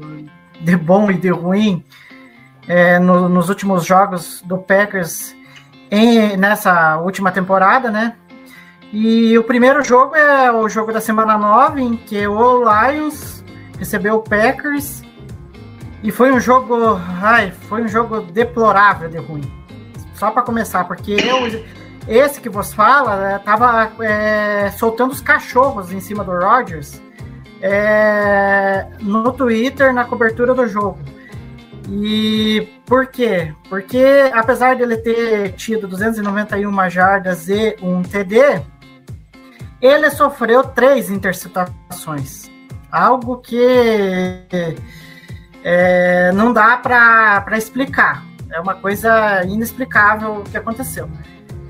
[0.61, 1.85] de bom e de ruim
[2.69, 5.35] é, no- nos últimos jogos do Packers
[5.91, 8.15] em- nessa última temporada, né?
[8.93, 13.45] E o primeiro jogo é o jogo da semana 9, em que o Lions
[13.79, 15.03] recebeu o Packers
[16.03, 19.43] e foi um jogo, ai, foi um jogo deplorável de ruim.
[20.15, 21.65] Só para começar, porque eu,
[22.09, 27.03] esse que vos fala, eh, tava eh, soltando os cachorros em cima do Rodgers
[27.61, 30.99] eh, no Twitter na cobertura do jogo.
[31.89, 33.53] E por quê?
[33.69, 38.63] Porque apesar dele ter tido 291 jardas e um TD,
[39.81, 42.51] ele sofreu três interceptações.
[42.91, 44.47] Algo que
[45.63, 48.25] é, não dá para explicar.
[48.51, 51.09] É uma coisa inexplicável o que aconteceu.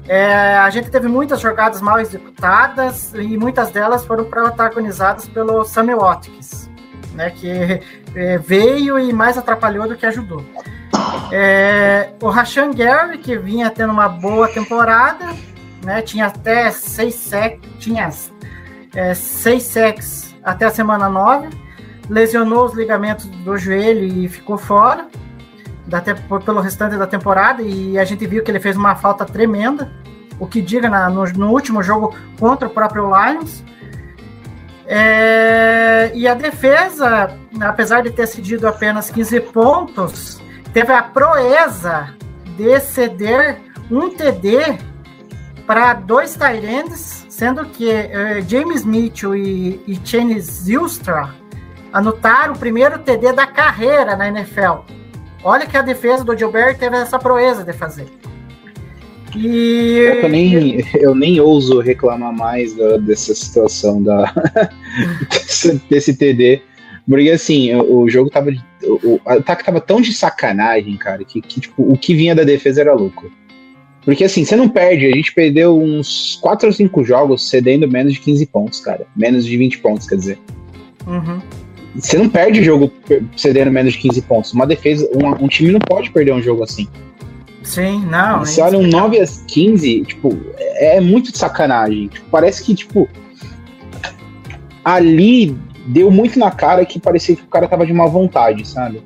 [0.08, 5.94] É, a gente teve muitas jogadas mal executadas e muitas delas foram protagonizadas pelo Sammy
[5.94, 6.70] Watkins,
[7.12, 7.80] né, que
[8.14, 10.44] é, veio e mais atrapalhou do que ajudou.
[11.32, 15.26] É, o Rashan Gary, que vinha tendo uma boa temporada,
[15.84, 18.08] né, tinha até seis sacks, tinha
[18.94, 19.74] é, seis
[20.44, 21.48] até a semana 9,
[22.08, 25.08] lesionou os ligamentos do joelho e ficou fora
[25.86, 26.02] da,
[26.44, 29.90] pelo restante da temporada e a gente viu que ele fez uma falta tremenda,
[30.38, 33.64] o que diga na, no, no, último jogo contra o próprio Lions.
[34.86, 40.40] É, e a defesa, apesar de ter cedido apenas 15 pontos,
[40.72, 42.14] teve a proeza
[42.56, 44.78] de ceder um TD
[45.66, 51.34] para dois Tyrands, sendo que uh, James Mitchell e, e Cheney Zilstra
[51.92, 54.84] anotaram o primeiro TD da carreira na NFL.
[55.46, 58.06] Olha que a defesa do Gilbert teve essa proeza de fazer.
[59.36, 60.18] E...
[60.20, 64.34] Eu nem, eu nem ouso reclamar mais da, dessa situação da,
[65.30, 66.62] desse, desse TD.
[67.08, 68.50] Porque assim, o, o jogo tava.
[68.82, 72.42] O, o ataque tava tão de sacanagem, cara, que, que tipo, o que vinha da
[72.42, 73.30] defesa era lucro.
[74.04, 78.14] Porque assim, você não perde, a gente perdeu uns 4 ou 5 jogos cedendo menos
[78.14, 79.06] de 15 pontos, cara.
[79.14, 80.38] Menos de 20 pontos, quer dizer.
[81.06, 81.40] Uhum.
[81.98, 82.92] Você não perde jogo
[83.36, 84.52] cedendo menos de 15 pontos.
[84.52, 86.86] Uma defesa, um, um time não pode perder um jogo assim.
[87.62, 88.40] Sim, não.
[88.40, 92.08] Você olha um 9 a 15, tipo, é muito de sacanagem.
[92.08, 93.08] Tipo, parece que, tipo,
[94.84, 95.56] ali
[95.86, 99.02] deu muito na cara que parecia que o cara tava de má vontade, sabe?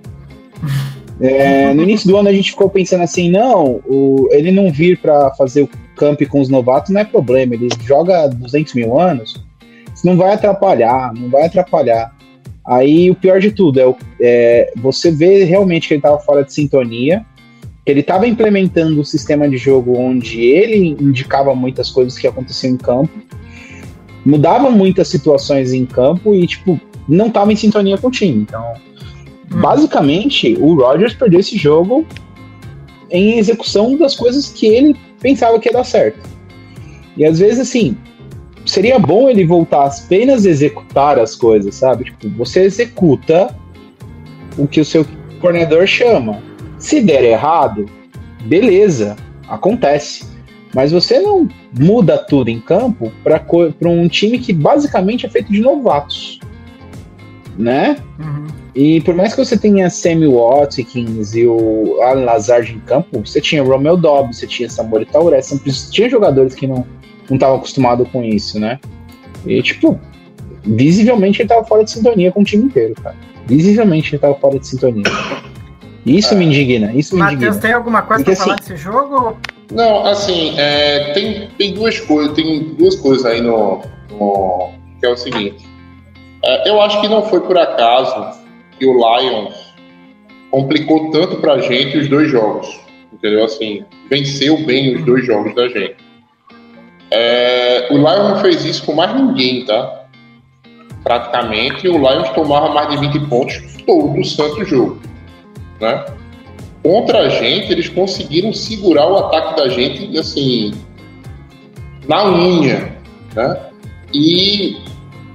[1.23, 4.97] É, no início do ano a gente ficou pensando assim, não, o, ele não vir
[4.97, 9.45] para fazer o camp com os novatos não é problema, ele joga 200 mil anos,
[10.03, 12.11] não vai atrapalhar, não vai atrapalhar.
[12.67, 16.53] Aí o pior de tudo é, é você vê realmente que ele tava fora de
[16.53, 17.25] sintonia,
[17.87, 22.77] ele estava implementando um sistema de jogo onde ele indicava muitas coisas que aconteciam em
[22.77, 23.11] campo,
[24.25, 28.43] mudava muitas situações em campo e, tipo, não estava em sintonia com o time.
[28.43, 28.75] Então,
[29.53, 29.61] hum.
[29.61, 32.07] basicamente, o Rodgers perdeu esse jogo
[33.11, 36.21] em execução das coisas que ele pensava que ia dar certo.
[37.17, 37.97] E às vezes, assim,
[38.71, 42.05] seria bom ele voltar a apenas executar as coisas, sabe?
[42.05, 43.55] Tipo, você executa
[44.57, 45.05] o que o seu
[45.41, 46.43] coordenador chama.
[46.79, 47.87] Se der errado,
[48.43, 49.17] beleza,
[49.49, 50.25] acontece.
[50.75, 55.61] Mas você não muda tudo em campo para um time que basicamente é feito de
[55.61, 56.39] novatos,
[57.59, 57.97] né?
[58.19, 58.47] Uhum.
[58.73, 63.41] E por mais que você tenha Sammy Watkins e o Alan Lazard em campo, você
[63.41, 65.59] tinha Romeo Dobbs, você tinha Samuel Tauré, você
[65.91, 66.87] tinha jogadores que não
[67.31, 68.79] não estavam acostumados com isso, né?
[69.47, 69.99] E tipo,
[70.65, 73.17] visivelmente ele tava fora de sintonia com o time inteiro, cara.
[73.47, 75.05] Visivelmente ele tava fora de sintonia.
[76.05, 77.61] Isso me indigna, isso me Matheus, indigna.
[77.61, 79.37] tem alguma coisa Porque, pra falar assim, desse jogo?
[79.73, 85.11] Não, assim, é, tem, tem duas coisas, tem duas coisas aí no, no- que é
[85.11, 85.65] o seguinte.
[86.43, 88.39] É, eu acho que não foi por acaso
[88.79, 89.55] que o Lions
[90.51, 92.81] complicou tanto pra gente os dois jogos.
[93.13, 93.45] Entendeu?
[93.45, 95.97] Assim, venceu bem os dois jogos da gente.
[97.11, 100.05] É, o Lions não fez isso com mais ninguém, tá?
[101.03, 105.01] Praticamente, o Lions tomava mais de 20 pontos todo o santo jogo.
[105.81, 106.05] Né?
[106.83, 110.73] contra a gente, eles conseguiram segurar o ataque da gente, assim,
[112.09, 112.97] na unha,
[113.35, 113.61] né?
[114.13, 114.79] E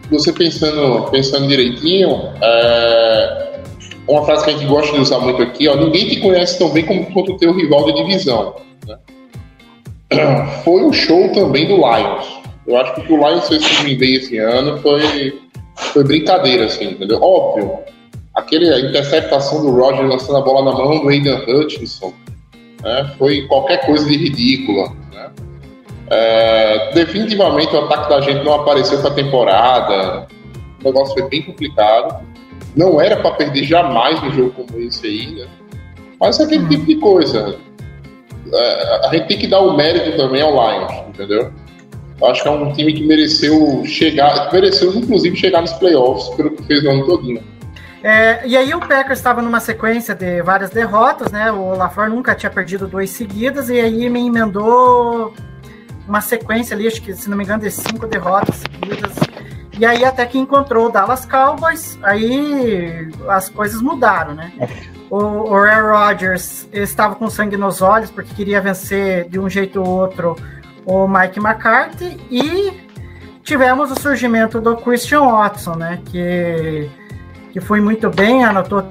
[0.09, 3.61] você pensando, pensando direitinho, é,
[4.07, 6.69] uma frase que a gente gosta de usar muito aqui, ó, ninguém te conhece tão
[6.69, 8.55] bem como quanto o teu rival de divisão.
[8.87, 8.97] né?
[10.63, 12.41] Foi um show também do Lions.
[12.67, 15.39] Eu acho que o que o Lions fez com o Green Bay esse ano foi,
[15.75, 17.21] foi brincadeira, assim, entendeu?
[17.21, 17.79] Óbvio,
[18.33, 22.13] aquele a interceptação do Roger lançando a bola na mão do Aidan Hutchinson
[22.81, 24.91] né, foi qualquer coisa de ridícula.
[25.11, 25.31] Né?
[26.09, 30.27] É, definitivamente o ataque da gente não apareceu para a temporada.
[30.81, 32.23] O negócio foi bem complicado.
[32.75, 35.47] Não era para perder jamais um jogo como esse aí, né?
[36.19, 37.57] Mas é aquele tipo de coisa.
[38.53, 41.51] É, a gente tem que dar o mérito também ao Lions, entendeu?
[42.21, 46.51] Eu acho que é um time que mereceu chegar, mereceu inclusive chegar nos playoffs pelo
[46.51, 47.43] que fez no ano todinho.
[48.01, 51.51] É, e aí o Packers estava numa sequência de várias derrotas, né?
[51.51, 55.33] O LaFleur nunca tinha perdido duas seguidas e aí me emendou
[56.07, 59.11] uma sequência ali, acho que se não me engano, de cinco derrotas seguidas.
[59.77, 64.51] E aí até que encontrou o Dallas Cowboys, aí as coisas mudaram, né?
[65.09, 69.81] O, o Aaron Rodgers estava com sangue nos olhos porque queria vencer de um jeito
[69.81, 70.35] ou outro
[70.85, 72.73] o Mike McCarthy e
[73.43, 76.01] tivemos o surgimento do Christian Watson, né?
[76.05, 76.89] Que
[77.55, 78.85] que foi muito bem, anotou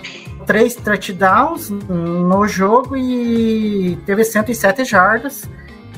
[0.47, 5.47] três touchdowns no jogo e teve 107 jardas,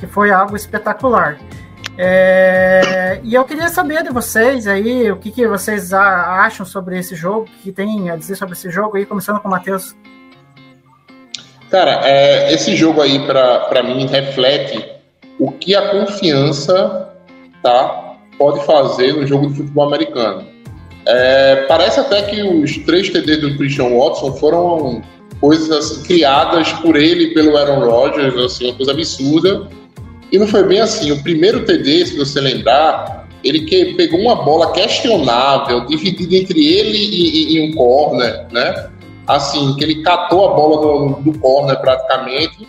[0.01, 1.39] que foi algo espetacular.
[1.99, 7.15] É, e eu queria saber de vocês aí, o que, que vocês acham sobre esse
[7.15, 9.95] jogo, o que tem a dizer sobre esse jogo aí, começando com o Matheus.
[11.71, 14.85] Cara, é, esse jogo aí, pra mim, reflete
[15.39, 17.13] o que a confiança
[17.63, 20.47] tá, pode fazer no jogo de futebol americano.
[21.07, 25.03] É, parece até que os três TDs do Christian Watson foram
[25.41, 29.69] coisas assim, criadas por ele e pelo Aaron Rodgers, assim, uma coisa absurda.
[30.33, 31.13] E não foi bem assim.
[31.13, 36.99] O primeiro TD, se você lembrar, ele que pegou uma bola questionável, dividida entre ele
[36.99, 38.89] e, e- e um corner, né?
[39.27, 42.67] Assim, que ele catou a bola do, do corner praticamente.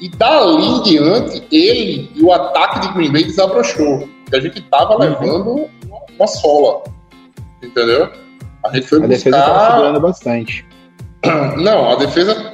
[0.00, 4.08] E dali em diante, ele e o ataque de Green Bay desabrochou.
[4.24, 6.84] Porque a gente tava levando uma, uma sola.
[7.62, 8.08] Entendeu?
[8.64, 9.70] A gente foi A defesa tava buscar...
[9.72, 10.66] segurando bastante.
[11.58, 12.52] Não, a defesa.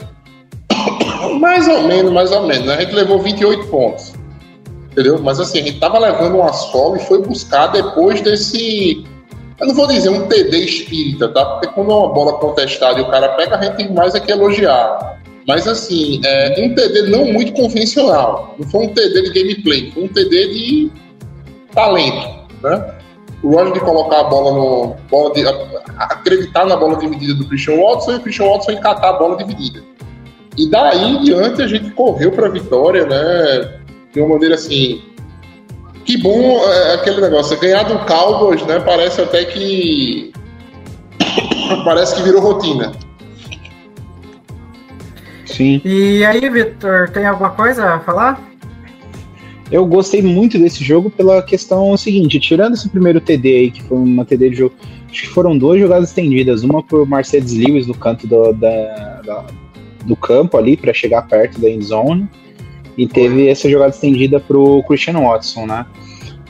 [1.40, 2.66] Mais ou menos, mais ou menos.
[2.66, 2.74] né?
[2.76, 4.14] A gente levou 28 pontos.
[4.94, 5.20] Entendeu?
[5.20, 9.04] Mas assim, a gente tava levando uma sola e foi buscar depois desse.
[9.58, 11.44] Eu não vou dizer um TD espírita, tá?
[11.44, 14.20] Porque quando é uma bola contestada e o cara pega, a gente tem mais é
[14.20, 15.18] que elogiar.
[15.48, 18.54] Mas assim, é um TD não muito convencional.
[18.56, 20.92] Não foi um TD de gameplay, foi um TD de
[21.72, 22.94] talento, né?
[23.42, 24.96] O Roger de colocar a bola no.
[25.10, 25.44] Bola de,
[25.98, 29.82] acreditar na bola dividida do Christian Watson e o Christian Watson encatar a bola dividida.
[30.56, 33.83] E daí em diante a gente correu para a vitória, né?
[34.14, 35.02] De uma maneira assim.
[36.04, 37.58] Que bom é, aquele negócio.
[37.58, 38.78] Ganhar do Cowboys, né?
[38.80, 40.32] Parece até que.
[41.84, 42.92] parece que virou rotina.
[45.46, 45.80] Sim.
[45.84, 48.42] E aí, Vitor, tem alguma coisa a falar?
[49.70, 53.96] Eu gostei muito desse jogo pela questão seguinte, tirando esse primeiro TD aí, que foi
[53.96, 54.74] uma TD de jogo,
[55.10, 59.46] acho que foram duas jogadas estendidas, uma por Mercedes Lewis no canto do, da- da-
[60.04, 62.28] do campo ali, para chegar perto da end zone,
[62.96, 65.86] e teve essa jogada estendida pro Christian Watson, né?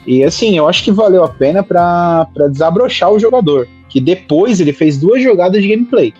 [0.06, 4.72] E assim, eu acho que valeu a pena para desabrochar o jogador, que depois ele
[4.72, 6.12] fez duas jogadas de gameplay.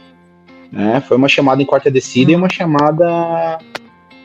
[0.72, 1.02] Né?
[1.06, 3.58] Foi uma chamada em quarta descida e uma chamada,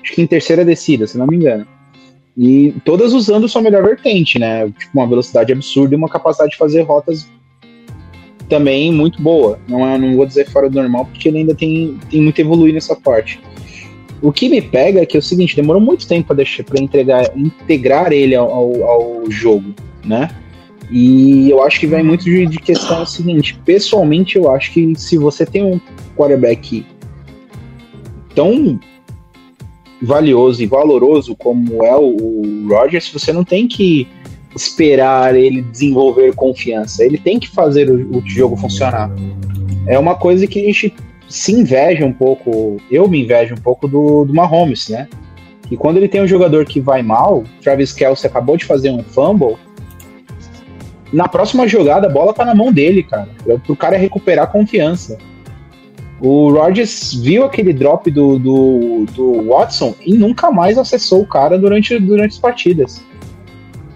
[0.02, 1.68] acho que em terceira descida, se não me engano.
[2.38, 4.66] E todas usando sua melhor vertente, né?
[4.68, 7.30] Tipo, uma velocidade absurda e uma capacidade de fazer rotas
[8.48, 9.60] também muito boa.
[9.68, 12.74] Não, é, não vou dizer fora do normal, porque ele ainda tem, tem muito evoluir
[12.74, 13.42] nessa parte.
[14.22, 16.82] O que me pega é que é o seguinte, demorou muito tempo para deixar para
[16.82, 18.50] entregar, integrar ele ao,
[18.84, 20.30] ao, jogo, né?
[20.92, 23.58] E eu acho que vai muito de, de questão seguinte.
[23.64, 25.80] Pessoalmente, eu acho que se você tem um
[26.18, 26.86] quarterback
[28.34, 28.80] tão
[30.02, 32.68] valioso e valoroso como é o, o
[33.14, 34.08] você não tem que
[34.56, 37.04] esperar ele desenvolver confiança.
[37.06, 39.12] Ele tem que fazer o, o jogo funcionar.
[39.86, 40.94] É uma coisa que a gente
[41.30, 45.08] se inveja um pouco, eu me invejo um pouco do, do Mahomes, né?
[45.72, 49.04] E quando ele tem um jogador que vai mal, Travis Kelsey acabou de fazer um
[49.04, 49.56] fumble,
[51.14, 53.30] na próxima jogada a bola tá na mão dele, cara.
[53.48, 55.18] É pro cara recuperar confiança.
[56.22, 61.58] O Rodgers viu aquele drop do, do, do Watson e nunca mais acessou o cara
[61.58, 63.02] durante, durante as partidas.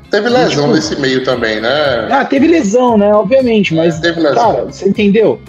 [0.10, 2.08] Teve lesão tipo, nesse meio também, né?
[2.10, 3.14] Ah, teve lesão, né?
[3.14, 3.98] Obviamente, mas.
[3.98, 4.36] É, teve lesão.
[4.36, 5.40] Cara, você entendeu?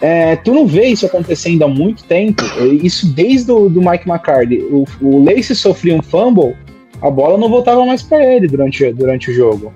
[0.00, 2.42] É, tu não vê isso acontecendo há muito tempo.
[2.82, 4.58] Isso desde o do Mike McCarthy.
[4.70, 6.54] O, o Lace sofria um fumble,
[7.00, 9.72] a bola não voltava mais para ele durante, durante o jogo.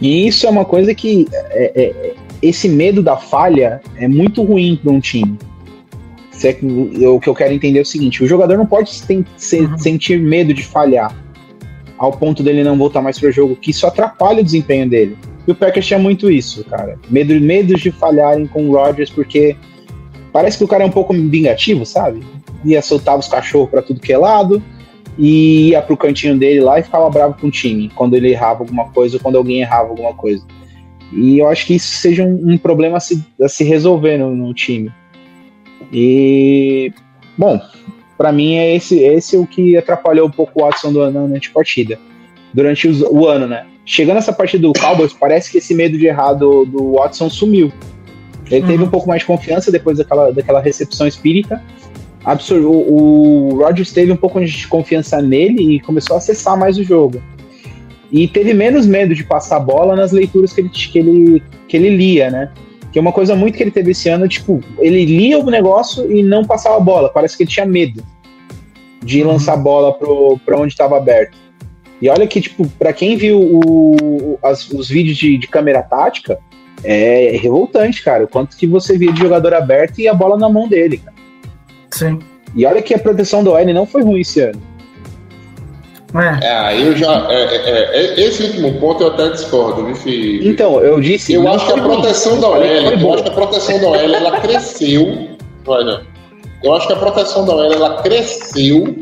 [0.00, 1.26] E isso é uma coisa que.
[1.50, 5.36] É, é, esse medo da falha é muito ruim para um time.
[6.44, 9.78] É o que eu quero entender é o seguinte: o jogador não pode uhum.
[9.78, 11.12] sentir medo de falhar
[11.98, 15.18] ao ponto dele não voltar mais pro jogo, que isso atrapalha o desempenho dele.
[15.48, 16.98] E o Packers tinha muito isso, cara.
[17.08, 19.56] Medo, medos de falharem com o Rodgers, porque
[20.30, 22.20] parece que o cara é um pouco vingativo, sabe?
[22.66, 24.62] Ia soltar os cachorros para tudo que é lado
[25.18, 28.60] e ia pro cantinho dele lá e ficava bravo com o time quando ele errava
[28.60, 30.44] alguma coisa ou quando alguém errava alguma coisa.
[31.14, 34.36] E eu acho que isso seja um, um problema a se, a se resolver no,
[34.36, 34.92] no time.
[35.90, 36.92] E,
[37.38, 37.58] bom,
[38.18, 41.40] para mim é esse, esse o que atrapalhou um pouco o Watson do, na, na
[41.54, 41.98] partida
[42.52, 43.64] durante os, o ano, né?
[43.88, 47.72] Chegando essa partida do Cowboys, parece que esse medo de errar do, Watson sumiu.
[48.50, 48.66] Ele uhum.
[48.66, 51.64] teve um pouco mais de confiança depois daquela, daquela recepção espírita.
[52.22, 56.76] Absor o, o Rodgers teve um pouco de confiança nele e começou a acessar mais
[56.76, 57.22] o jogo.
[58.12, 61.76] E teve menos medo de passar a bola nas leituras que ele, que ele, que
[61.78, 62.52] ele lia, né?
[62.92, 66.12] Que é uma coisa muito que ele teve esse ano, tipo, ele lia o negócio
[66.14, 67.08] e não passava a bola.
[67.08, 68.04] Parece que ele tinha medo
[69.02, 69.28] de uhum.
[69.28, 69.94] lançar a bola
[70.44, 71.47] para onde estava aberto.
[72.00, 76.38] E olha que, tipo, para quem viu o, as, os vídeos de, de, câmera tática,
[76.84, 78.24] é revoltante, cara.
[78.24, 81.16] O quanto que você via de jogador aberto e a bola na mão dele, cara.
[81.90, 82.18] Sim.
[82.54, 84.62] E olha que a proteção do OL não foi ruim esse ano.
[86.14, 86.46] É.
[86.46, 87.26] é, aí eu já.
[87.30, 90.48] É, é, é, esse último ponto eu até discordo, viu, filho?
[90.48, 91.34] Então, eu disse.
[91.34, 94.40] Eu acho que a proteção da OL, eu acho que a proteção da OL ela
[94.40, 95.28] cresceu.
[95.66, 96.06] Olha,
[96.62, 98.96] eu acho que a proteção da OL ela cresceu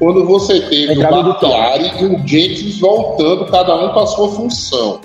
[0.00, 5.00] quando você teve o Bakhtiari e o Jenkins voltando, cada um com a sua função.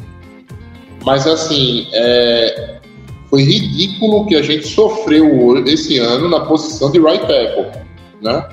[1.04, 2.80] Mas assim, é,
[3.30, 7.68] foi ridículo o que a gente sofreu esse ano na posição de right tackle,
[8.22, 8.48] né?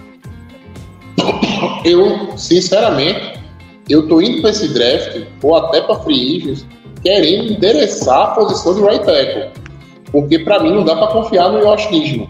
[1.86, 3.40] eu, sinceramente,
[3.88, 6.66] eu tô indo para esse draft, ou até para free agents,
[7.05, 9.51] querendo endereçar a posição de right tackle.
[10.11, 12.28] Porque para mim não dá para confiar no Josh Nismo.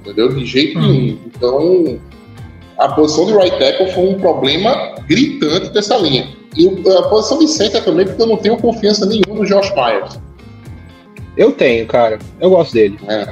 [0.00, 0.30] Entendeu?
[0.30, 0.82] De jeito hum.
[0.82, 1.18] nenhum.
[1.26, 2.00] Então,
[2.78, 6.28] a posição de right tackle foi um problema gritante dessa linha.
[6.56, 10.20] E a posição de center também, porque eu não tenho confiança nenhuma no Josh Myers.
[11.36, 12.18] Eu tenho, cara.
[12.40, 12.98] Eu gosto dele.
[13.08, 13.28] É.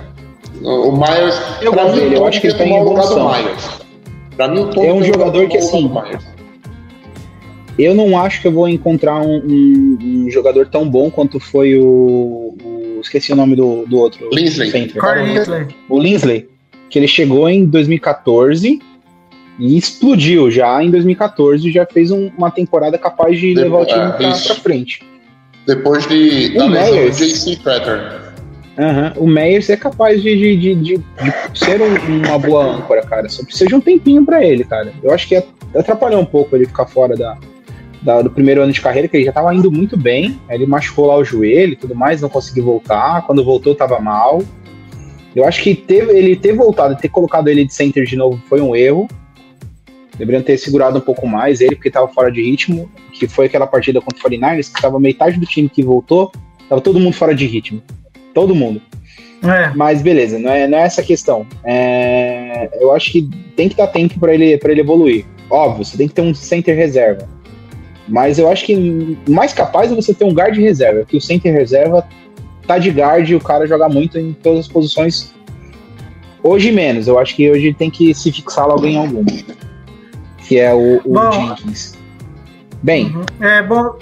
[0.60, 3.30] O Myers, eu gosto dele, eu acho que ele tem evolução.
[4.36, 5.90] Pra mim, o Tom é um jogador que assim.
[7.78, 11.78] Eu não acho que eu vou encontrar um, um, um jogador tão bom quanto foi
[11.78, 14.28] o, o, Esqueci o nome do, do outro.
[14.30, 14.70] Linsley.
[15.88, 16.48] O Linsley.
[16.90, 18.80] Que ele chegou em 2014
[19.58, 24.00] e explodiu já em 2014 já fez um, uma temporada capaz de levar o time
[24.00, 25.02] é, pra, pra, frente.
[25.66, 28.22] Depois de, o Meyers, JC Pattern.
[28.78, 29.24] Uhum.
[29.24, 33.28] O Meyers é capaz de, de, de, de ser um, uma boa âncora, cara.
[33.28, 34.92] Só precisa de um tempinho para ele, cara.
[35.02, 35.42] Eu acho que
[35.74, 37.36] atrapalhou um pouco ele ficar fora da,
[38.00, 40.40] da, do primeiro ano de carreira, que ele já tava indo muito bem.
[40.48, 43.22] Ele machucou lá o joelho e tudo mais, não conseguiu voltar.
[43.26, 44.42] Quando voltou, tava mal.
[45.36, 48.60] Eu acho que ter, ele ter voltado, ter colocado ele de center de novo foi
[48.60, 49.06] um erro.
[50.18, 52.90] Deveriam ter segurado um pouco mais ele, porque estava fora de ritmo.
[53.12, 56.32] Que foi aquela partida contra o 49ers, que estava metade do time que voltou,
[56.68, 57.82] tava todo mundo fora de ritmo.
[58.34, 58.80] Todo mundo.
[59.42, 59.72] É.
[59.74, 61.46] Mas beleza, não é, não é essa a questão.
[61.64, 65.24] É, eu acho que tem que dar tempo para ele, ele evoluir.
[65.50, 67.28] Óbvio, você tem que ter um center reserva.
[68.08, 71.52] Mas eu acho que mais capaz é você ter um guard reserva, que o center
[71.52, 72.06] reserva
[72.66, 75.34] tá de guard e o cara joga muito em todas as posições.
[76.42, 79.30] Hoje menos, eu acho que hoje tem que se fixar logo em alguma.
[80.46, 81.98] Que é o, o bom, Jenkins.
[82.82, 83.14] Bem.
[83.14, 83.24] Uhum.
[83.40, 83.98] É bom.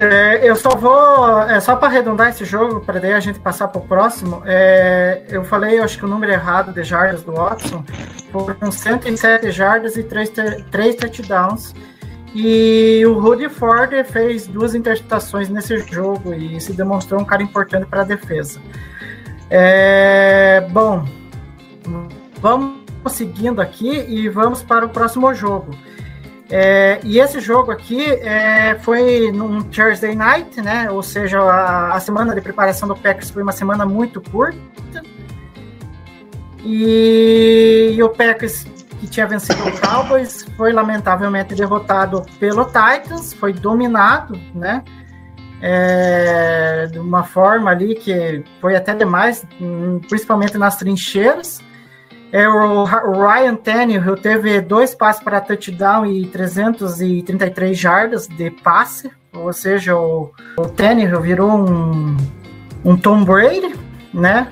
[0.00, 1.42] É, eu só vou.
[1.42, 4.42] É só para arredondar esse jogo, para daí a gente passar para o próximo.
[4.44, 7.84] É, eu falei, eu acho que o número errado de jardas do Watson
[8.32, 10.32] foram 107 jardas e 3,
[10.70, 11.72] 3 touchdowns.
[12.34, 17.86] E o Rudy Ford fez duas interceptações nesse jogo e se demonstrou um cara importante
[17.86, 18.58] para a defesa.
[19.50, 21.04] É, bom,
[22.40, 25.74] vamos seguindo aqui e vamos para o próximo jogo.
[26.54, 30.90] É, e esse jogo aqui é, foi num Thursday Night, né?
[30.90, 35.02] Ou seja, a, a, semana de preparação do Packers foi uma semana muito curta.
[36.62, 38.64] E, e o Packers,
[39.00, 44.84] que tinha vencido o Cowboys, foi lamentavelmente derrotado pelo Titans, foi dominado, né?
[45.62, 49.42] É, de uma forma ali que foi até demais,
[50.06, 51.62] principalmente nas trincheiras.
[52.32, 59.52] É, o, Ryan Tannehill teve dois passes para touchdown e 333 jardas de passe, ou
[59.52, 62.16] seja, o, o Tannehill virou um,
[62.82, 63.74] um Tom Brady,
[64.14, 64.48] né?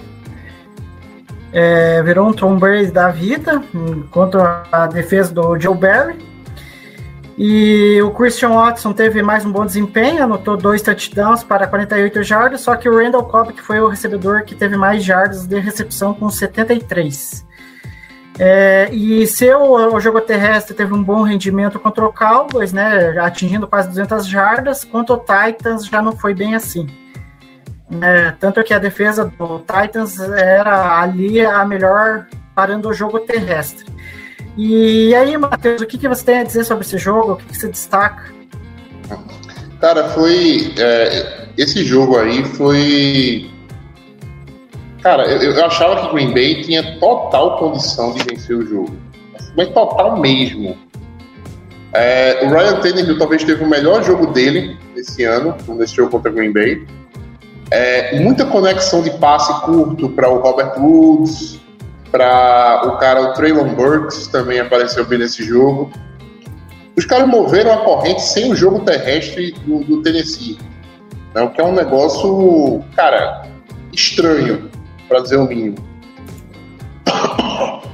[1.53, 3.63] É, virou um Tom Brady da vida
[4.11, 6.31] contra a defesa do Joe Barry.
[7.37, 12.61] E o Christian Watson teve mais um bom desempenho, anotou dois touchdowns para 48 jardas,
[12.61, 16.13] só que o Randall Cobb, que foi o recebedor que teve mais jardas de recepção
[16.13, 17.49] com 73.
[18.43, 23.69] É, e seu o jogo terrestre teve um bom rendimento contra o Cowboys, né, atingindo
[23.69, 26.87] quase 200 jardas, quanto o Titans já não foi bem assim.
[28.01, 33.85] É, tanto que a defesa do Titans era ali a melhor parando o jogo terrestre.
[34.57, 37.33] E aí, Matheus, o que, que você tem a dizer sobre esse jogo?
[37.33, 38.33] O que, que você destaca?
[39.83, 40.73] Cara, foi.
[40.79, 43.51] É, esse jogo aí foi
[45.03, 48.97] Cara, eu, eu, achava que Green Bay tinha total condição de vencer o jogo.
[49.57, 50.77] Mas total mesmo.
[51.93, 56.31] É, o Ryan Tannehill talvez teve o melhor jogo dele esse ano, nesse jogo contra
[56.31, 56.87] Green Bay.
[57.71, 61.61] É, muita conexão de passe curto para o Robert Woods,
[62.11, 65.91] para o cara, o Traylon Burks também apareceu bem nesse jogo.
[66.97, 70.59] Os caras moveram a corrente sem o jogo terrestre do, do Tennessee.
[71.35, 73.47] Né, o que é um negócio, cara,
[73.93, 74.70] estranho
[75.11, 75.77] para dizer o mínimo.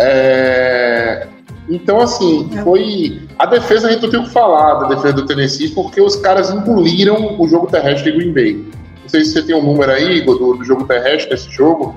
[0.00, 1.26] É...
[1.68, 3.20] Então, assim, foi.
[3.36, 6.14] A defesa a gente não tem o que falar da defesa do Tennessee, porque os
[6.14, 8.64] caras engoliram o jogo terrestre de Green Bay.
[9.02, 11.96] Não sei se você tem um número aí, Igor, do, do jogo terrestre desse jogo,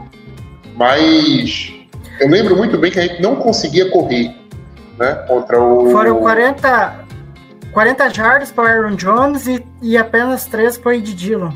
[0.76, 1.72] mas
[2.20, 4.36] eu lembro muito bem que a gente não conseguia correr
[4.98, 5.92] né, contra o.
[5.92, 7.06] Foram 40,
[7.72, 11.52] 40 jardas para Aaron Jones e, e apenas 3 para o Dillon.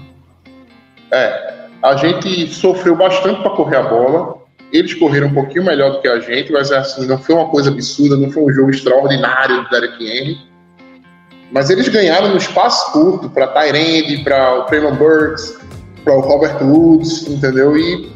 [1.12, 4.38] É, a gente sofreu bastante para correr a bola.
[4.72, 7.70] Eles correram um pouquinho melhor do que a gente, mas assim, não foi uma coisa
[7.70, 10.38] absurda, não foi um jogo extraordinário do Derek Henry.
[11.52, 15.58] Mas eles ganharam no espaço curto para Tyrande, para o Traylon Burks,
[16.04, 17.78] para o Robert Woods, entendeu?
[17.78, 18.12] E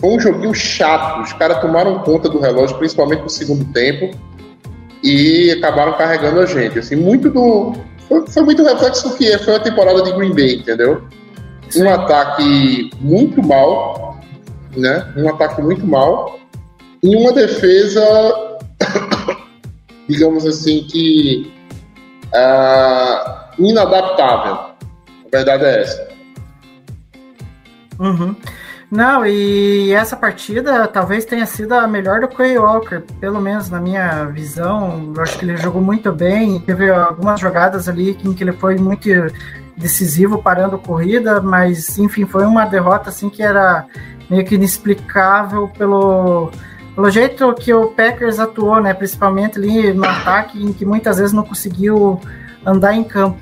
[0.00, 1.22] foi um joguinho chato.
[1.22, 4.16] Os caras tomaram conta do relógio, principalmente no segundo tempo,
[5.02, 6.78] e acabaram carregando a gente.
[6.78, 7.74] Assim, muito do.
[8.08, 11.02] Foi, foi muito reflexo do que é, foi a temporada de Green Bay, entendeu?
[11.76, 14.20] Um ataque muito mal,
[14.76, 15.12] né?
[15.16, 16.38] Um ataque muito mal
[17.02, 18.60] e uma defesa,
[20.08, 21.52] digamos assim, que
[22.28, 24.54] uh, inadaptável.
[24.54, 24.74] A
[25.30, 26.08] verdade é essa.
[27.98, 28.34] Uhum.
[28.92, 33.80] Não, e essa partida talvez tenha sido a melhor do Quay Walker, pelo menos na
[33.80, 35.14] minha visão.
[35.16, 36.60] Eu acho que ele jogou muito bem.
[36.60, 39.08] Teve algumas jogadas ali em que ele foi muito
[39.82, 43.86] decisivo parando corrida, mas enfim, foi uma derrota assim que era
[44.30, 46.50] meio que inexplicável pelo,
[46.94, 51.32] pelo jeito que o Packers atuou, né, principalmente ali no ataque, em que muitas vezes
[51.32, 52.20] não conseguiu
[52.64, 53.38] andar em campo.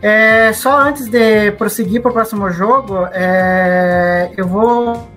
[0.00, 5.08] É, só antes de prosseguir para o próximo jogo, é, eu vou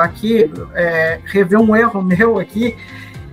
[0.00, 2.76] aqui é, rever um erro meu aqui.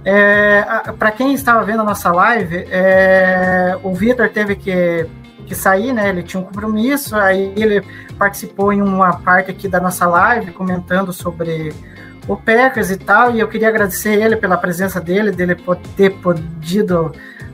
[0.06, 0.64] É,
[1.00, 5.08] para quem estava vendo a nossa live, é, o Vitor teve que
[5.54, 6.10] que sair, né?
[6.10, 7.84] Ele tinha um compromisso, aí ele
[8.18, 11.72] participou em uma parte aqui da nossa live comentando sobre
[12.28, 15.56] o Packers e tal, e eu queria agradecer ele pela presença dele, dele
[15.96, 17.12] ter podido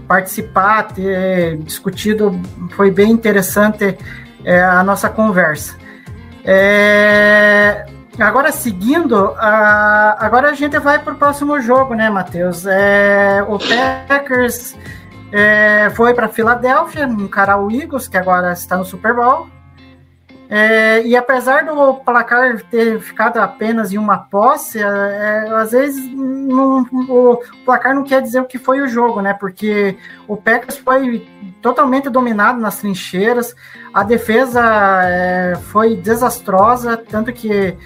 [0.07, 2.39] participar, ter discutido,
[2.71, 3.97] foi bem interessante
[4.43, 5.75] é, a nossa conversa.
[6.43, 7.85] É,
[8.19, 12.65] agora seguindo, a, agora a gente vai para o próximo jogo, né, Matheus?
[12.65, 14.75] É, o Packers
[15.31, 19.47] é, foi para Filadélfia encarar o Eagles, que agora está no Super Bowl.
[20.51, 26.03] É, e apesar do placar ter ficado apenas em uma posse, é, é às vezes
[26.11, 29.31] não, o placar não quer dizer o que foi o jogo, né?
[29.31, 29.95] Porque
[30.27, 31.27] o Packers foi
[31.61, 33.55] totalmente dominado nas trincheiras,
[33.93, 34.61] a defesa
[35.03, 37.77] é, foi desastrosa, tanto que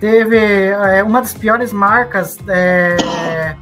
[0.00, 3.56] teve é, uma das piores marcas é,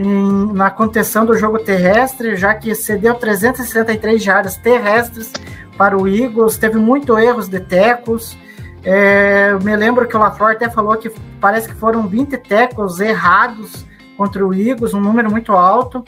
[0.00, 5.32] em, na contenção do jogo terrestre, já que cedeu 363 jardas terrestres
[5.76, 8.36] para o Eagles, teve muito erros de tecos.
[8.82, 13.84] É, me lembro que o LaFleur até falou que parece que foram 20 tecos errados
[14.16, 16.02] contra o Eagles, um número muito alto.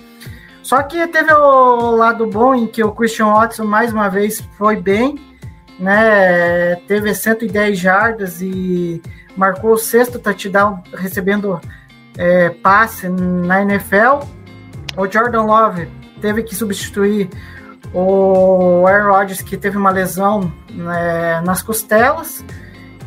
[0.62, 4.76] Só que teve o lado bom em que o Christian Watson mais uma vez foi
[4.76, 5.18] bem,
[5.78, 6.76] né?
[6.86, 9.02] Teve 110 jardas e
[9.36, 11.60] marcou o sexto touchdown recebendo
[12.16, 14.24] é, passe na NFL.
[14.96, 15.88] O Jordan Love
[16.20, 17.28] teve que substituir
[17.92, 22.44] o Aaron Rodgers, que teve uma lesão né, nas costelas.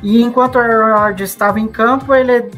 [0.03, 2.49] E enquanto o Aaron Rodgers estava em campo, ele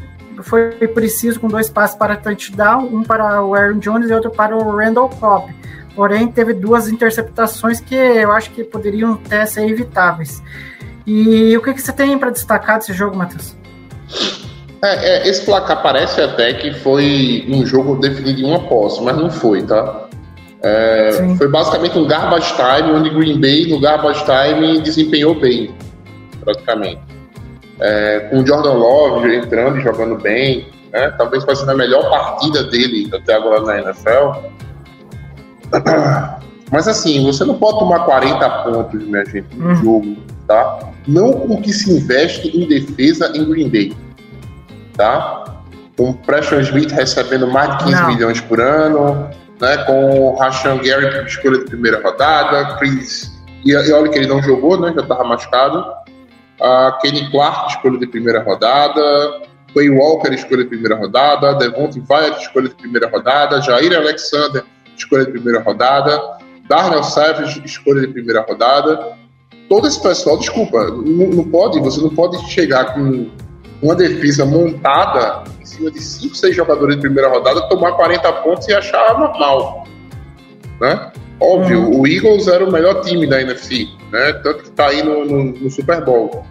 [0.43, 4.55] foi preciso com dois passes para touchdown, um para o Aaron Jones e outro para
[4.55, 5.55] o Randall Cobb.
[5.95, 10.43] Porém, teve duas interceptações que eu acho que poderiam até ser evitáveis.
[11.05, 13.57] E o que, que você tem para destacar desse jogo, Matheus?
[14.83, 19.17] É, é, esse placar parece até que foi um jogo definido em uma posse, mas
[19.17, 20.07] não foi, tá?
[20.61, 25.73] É, foi basicamente um garbage time, onde Green Bay, no garbage time, desempenhou bem,
[26.43, 27.01] praticamente.
[27.79, 31.11] É, com o Jordan Love entrando e jogando bem, né?
[31.17, 34.47] talvez fazendo a melhor partida dele até agora na NFL.
[36.71, 39.75] Mas assim, você não pode tomar 40 pontos, minha gente, no hum.
[39.75, 40.17] jogo,
[40.47, 40.79] tá?
[41.07, 43.95] Não com o que se investe em defesa em Green Bay,
[44.97, 45.45] tá?
[45.95, 48.07] Com o Preston Smith recebendo mais de 15 não.
[48.07, 49.29] milhões por ano,
[49.61, 49.77] né?
[49.85, 53.37] Com o Rashan Gary escolha de primeira rodada, Chris
[53.67, 54.93] e, e olha que ele não jogou, né?
[54.95, 55.79] Já estava machucado.
[56.59, 59.41] Uh, Kenny Clark, escolha de primeira rodada.
[59.73, 61.53] Quay Walker, escolha de primeira rodada.
[61.55, 63.61] Devontae Wyatt, escolha de primeira rodada.
[63.61, 64.63] Jair Alexander,
[64.95, 66.37] escolha de primeira rodada.
[66.69, 69.17] Darnell Savage, escolha de primeira rodada.
[69.67, 73.29] Todo esse pessoal, desculpa, não, não pode, você não pode chegar com
[73.81, 78.67] uma defesa montada em cima de 5, 6 jogadores de primeira rodada, tomar 40 pontos
[78.67, 79.87] e achar normal.
[80.81, 81.11] Né?
[81.39, 82.01] Óbvio, uhum.
[82.01, 84.33] o Eagles era o melhor time da NFC, né?
[84.43, 86.43] tanto que está aí no, no, no, Super Bowl.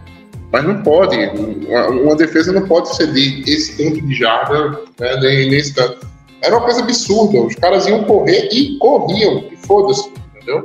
[0.53, 5.75] Mas não pode, uma, uma, defesa não pode ceder esse tanto de jarda né, nesse
[5.75, 6.07] tanto.
[6.41, 10.65] Era uma coisa absurda, os caras iam correr e corriam, e foda-se, entendeu?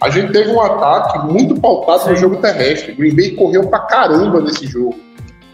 [0.00, 2.10] A gente teve um ataque muito pautado Sim.
[2.10, 2.94] no jogo terrestre.
[2.94, 4.94] Green Bay correu pra caramba nesse jogo.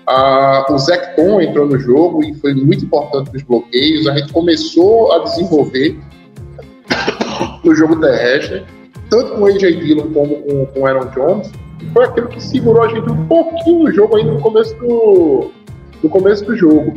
[0.06, 4.06] Ah, o Zecton entrou no jogo e foi muito importante nos bloqueios.
[4.06, 5.98] A gente começou a desenvolver
[7.64, 8.64] no jogo terrestre,
[9.08, 10.36] tanto com o AJ Dillon como
[10.72, 11.50] com, o Aaron Jones.
[11.92, 15.50] Foi aquilo que segurou a gente um pouquinho no jogo ainda no começo do,
[16.02, 16.94] no começo do jogo.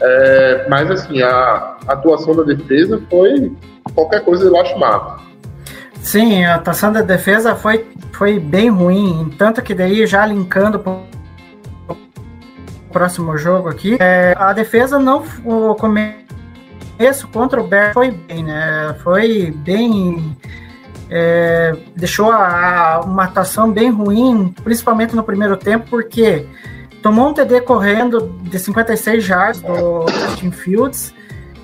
[0.00, 3.52] É, mas assim, a, atuação da defesa foi
[3.94, 5.24] qualquer coisa lastimável.
[6.02, 10.78] Sim, a atuação da defesa foi, foi bem ruim, tanto que daí já linkando
[12.96, 13.98] próximo jogo aqui.
[14.00, 15.22] É, a defesa não.
[15.44, 18.96] O começo contra o Bear foi bem, né?
[19.02, 20.34] Foi bem.
[21.10, 26.46] É, deixou a, a, uma atuação bem ruim, principalmente no primeiro tempo, porque
[27.02, 31.14] tomou um TD correndo de 56 jardas do Justin Fields.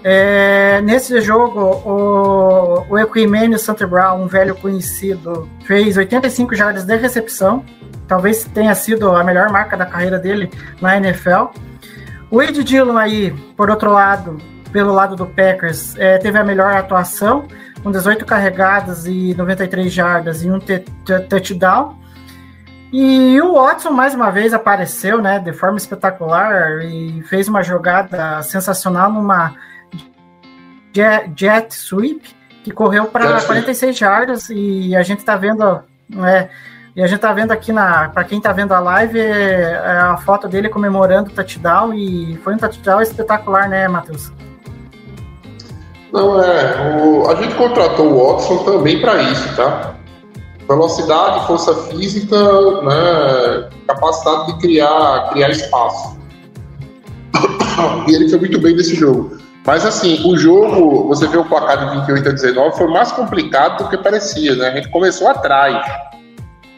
[0.05, 6.97] É, nesse jogo, o, o Equimênio Santa Brown, um velho conhecido, fez 85 jardas de
[6.97, 7.65] recepção
[8.13, 10.51] talvez tenha sido a melhor marca da carreira dele
[10.83, 11.47] na NFL.
[12.31, 14.37] O Ed Dillon aí, por outro lado,
[14.71, 17.49] pelo lado do Packers, é, teve a melhor atuação,
[17.83, 20.59] com 18 carregadas e 93 jardas e um
[21.29, 21.97] touchdown.
[22.93, 28.43] E o Watson mais uma vez apareceu, né, de forma espetacular e fez uma jogada
[28.43, 29.55] sensacional numa
[30.93, 32.23] jet, jet sweep
[32.63, 36.49] que correu para 46 jardas e a gente está vendo, né,
[36.95, 38.11] e a gente tá vendo aqui na.
[38.11, 42.39] para quem tá vendo a live, é, é a foto dele comemorando o touchdown e
[42.45, 44.31] foi um touchdown espetacular, né, Matheus?
[46.13, 47.03] Não, é.
[47.03, 49.95] O, a gente contratou o Watson também para isso, tá?
[50.69, 52.37] Velocidade, força física,
[52.83, 56.19] né, capacidade de criar, criar espaço.
[58.07, 59.42] e ele foi muito bem nesse jogo.
[59.65, 63.85] Mas assim, o jogo, você vê o placar de 28 a 19, foi mais complicado
[63.85, 64.69] do que parecia, né?
[64.69, 65.81] A gente começou atrás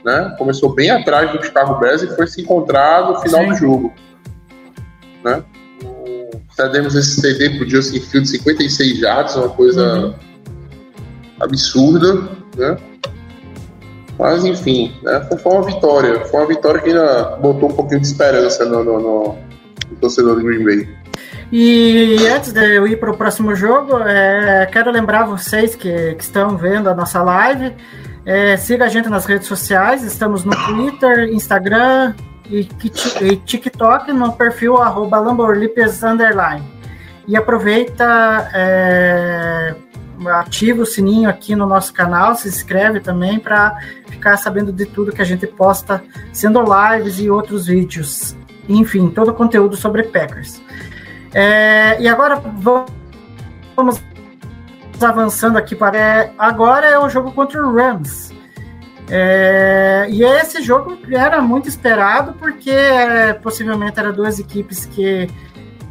[0.05, 0.35] né?
[0.39, 3.49] Começou bem atrás do Chicago Bears e foi se encontrar no final Sim.
[3.49, 3.93] do jogo,
[5.24, 5.43] né?
[6.51, 10.14] Cedemos esse CD pro Justin Field 56 jardas, uma coisa uhum.
[11.41, 12.76] absurda, né?
[14.16, 15.26] Mas enfim, né?
[15.43, 16.24] foi uma vitória.
[16.26, 19.39] Foi uma vitória que ainda botou um pouquinho de esperança no, no, no,
[19.91, 20.89] no torcedor do Green Bay.
[21.57, 26.22] E antes de eu ir para o próximo jogo, é, quero lembrar vocês que, que
[26.24, 27.72] estão vendo a nossa live
[28.26, 32.14] é, siga a gente nas redes sociais, estamos no Twitter, Instagram
[32.48, 32.68] e,
[33.20, 36.64] e TikTok no perfil arroba underline.
[37.28, 39.74] E aproveita, é,
[40.26, 45.12] ativa o sininho aqui no nosso canal, se inscreve também para ficar sabendo de tudo
[45.12, 46.02] que a gente posta,
[46.32, 48.34] sendo lives e outros vídeos.
[48.68, 50.62] Enfim, todo o conteúdo sobre Packers.
[51.35, 54.01] É, e agora vamos
[55.01, 58.32] avançando aqui para é, agora é o jogo contra o Rams.
[59.11, 65.28] É, e esse jogo era muito esperado porque é, possivelmente eram duas equipes que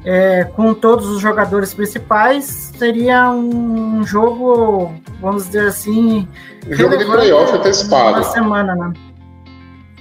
[0.06, 6.28] é, com todos os jogadores principais seria um jogo, vamos dizer assim,
[6.68, 8.18] um jogo de playoff antecipado.
[8.18, 8.94] Uma semana, né?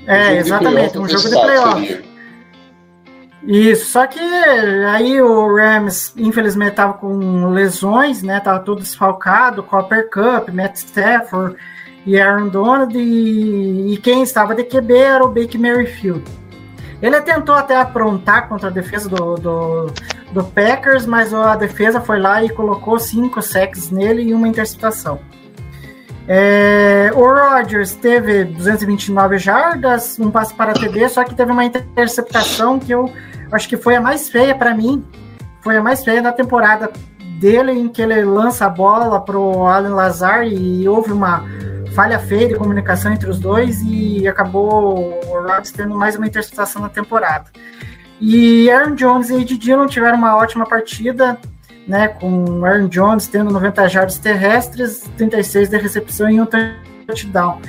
[0.06, 2.11] É, exatamente, um jogo de playoff.
[3.44, 8.38] Isso, só que aí o Rams, infelizmente, estava com lesões, né?
[8.38, 11.56] Tava tudo desfalcado, Copper Cup, Matt Stafford
[12.06, 16.22] e Aaron Donald, e, e quem estava de QB era o Baker Mayfield.
[17.00, 19.86] Ele tentou até aprontar contra a defesa do, do,
[20.30, 25.18] do, Packers, mas a defesa foi lá e colocou cinco sacks nele e uma interceptação.
[26.28, 32.78] É, o Rodgers teve 229 jardas, um passe para TD, só que teve uma interceptação
[32.78, 33.12] que eu
[33.52, 35.04] acho que foi a mais feia para mim.
[35.60, 36.90] Foi a mais feia da temporada
[37.38, 41.44] dele, em que ele lança a bola para o Alan Lazar e houve uma
[41.94, 46.82] falha feia de comunicação entre os dois e acabou o Rodgers tendo mais uma interceptação
[46.82, 47.50] na temporada.
[48.20, 51.38] E Aaron Jones e Ed Dillon tiveram uma ótima partida,
[51.86, 57.60] né, com Aaron Jones tendo 90 jardas terrestres, 36 de recepção e um touchdown.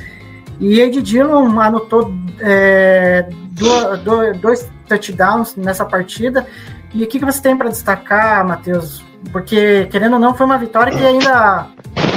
[0.64, 6.48] E Ed Dillon anotou é, dois, dois touchdowns nessa partida.
[6.94, 9.04] E o que, que você tem para destacar, Matheus?
[9.34, 11.68] Porque, querendo ou não, foi uma vitória que ainda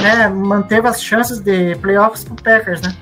[0.01, 2.95] né, manteve as chances de playoffs para o Packers, né?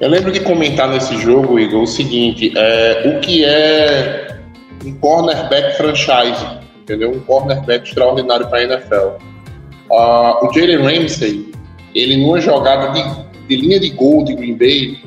[0.00, 4.38] Eu lembro de comentar nesse jogo, Igor, o seguinte: é, o que é
[4.86, 6.46] um cornerback franchise,
[6.80, 7.10] entendeu?
[7.10, 9.08] Um cornerback extraordinário para a NFL.
[9.90, 11.52] Uh, o Jalen Ramsey,
[11.94, 15.02] ele numa jogada de, de linha de gol de Green Bay,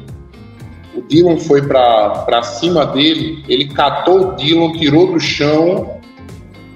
[0.94, 5.98] o Dylan foi para cima dele, ele catou o Dylan, tirou do chão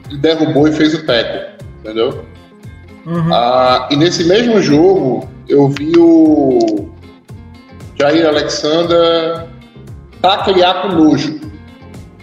[0.10, 2.24] e derrubou e fez o teco, entendeu?
[3.06, 3.34] Uhum.
[3.34, 6.90] Ah, e nesse mesmo jogo, eu vi o
[8.00, 9.46] Jair Alexander
[10.22, 11.42] taclear com nojo,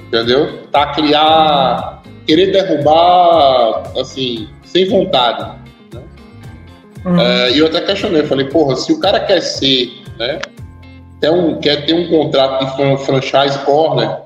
[0.07, 0.65] entendeu?
[0.73, 5.64] Taclear, querer derrubar, assim, sem vontade.
[7.05, 7.21] Uhum.
[7.21, 10.39] É, e eu até questionei, falei, porra, se o cara quer ser, né,
[11.21, 14.19] quer, um, quer ter um contrato de franchise corner,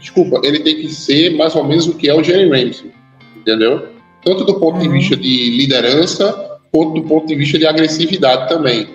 [0.00, 2.90] desculpa, ele tem que ser mais ou menos o que é o Jerry Ramsey,
[3.36, 3.88] entendeu?
[4.24, 4.82] Tanto do ponto uhum.
[4.82, 8.88] de vista de liderança, quanto do ponto de vista de agressividade também,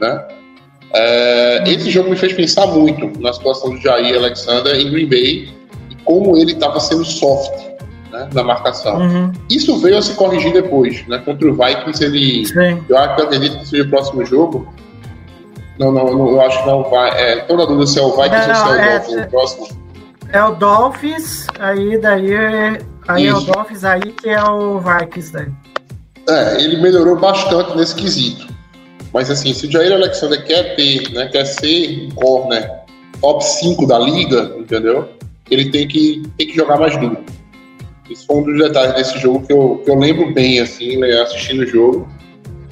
[0.00, 0.28] né?
[0.96, 5.48] É, esse jogo me fez pensar muito na situação do Jair Alexander em Green Bay
[5.90, 7.73] e como ele estava sendo soft
[8.14, 8.98] né, na marcação.
[8.98, 9.32] Uhum.
[9.50, 11.18] Isso veio a se corrigir depois, né?
[11.24, 12.46] Contra o Vikings, ele.
[12.46, 12.84] Sim.
[12.88, 14.72] Eu acredito que seja o próximo jogo
[15.78, 17.10] não, não, não, eu acho que não vai.
[17.10, 19.68] É, toda dúvida se é o Vikings ou se é o é, Dolphins, o próximo.
[20.32, 22.32] É o Dolphins, aí daí
[23.08, 25.48] aí é o Dolphins aí que é o Vikings daí.
[26.28, 28.46] É, ele melhorou bastante nesse quesito.
[29.12, 32.70] Mas assim, se o Jair Alexander quer ter, né, quer ser um corner
[33.20, 35.08] top 5 da liga, entendeu?
[35.50, 37.18] Ele tem que, tem que jogar mais duro.
[38.10, 41.22] Esse foi um dos detalhes desse jogo que eu, que eu lembro bem, assim, né,
[41.22, 42.08] assistindo o jogo.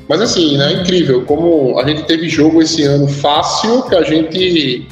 [0.08, 4.86] Mas assim, né, incrível como a gente teve jogo esse ano fácil que a gente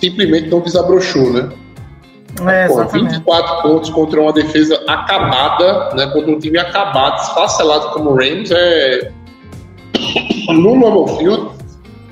[0.00, 1.50] simplesmente não desabrochou, né?
[2.46, 6.06] É, Pô, 24 pontos contra uma defesa acabada, né?
[6.06, 9.12] Contra um time acabado, esfacelado como o Rams, é.
[10.48, 11.50] No normal field,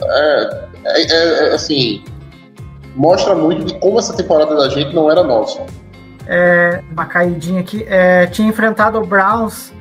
[0.02, 2.02] é, é, é, assim.
[2.94, 5.64] Mostra muito de como essa temporada da gente não era nossa.
[6.28, 7.84] É, uma caidinha aqui.
[7.88, 9.72] É, tinha enfrentado o Browns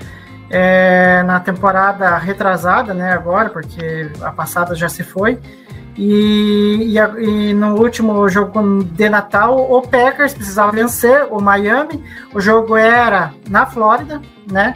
[0.49, 5.37] é, na temporada retrasada, né, agora, porque a passada já se foi.
[5.97, 12.03] E, e, e, no último jogo de Natal, o Packers precisava vencer o Miami.
[12.33, 14.75] O jogo era na Flórida, né?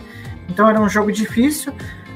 [0.50, 1.72] Então era um jogo difícil.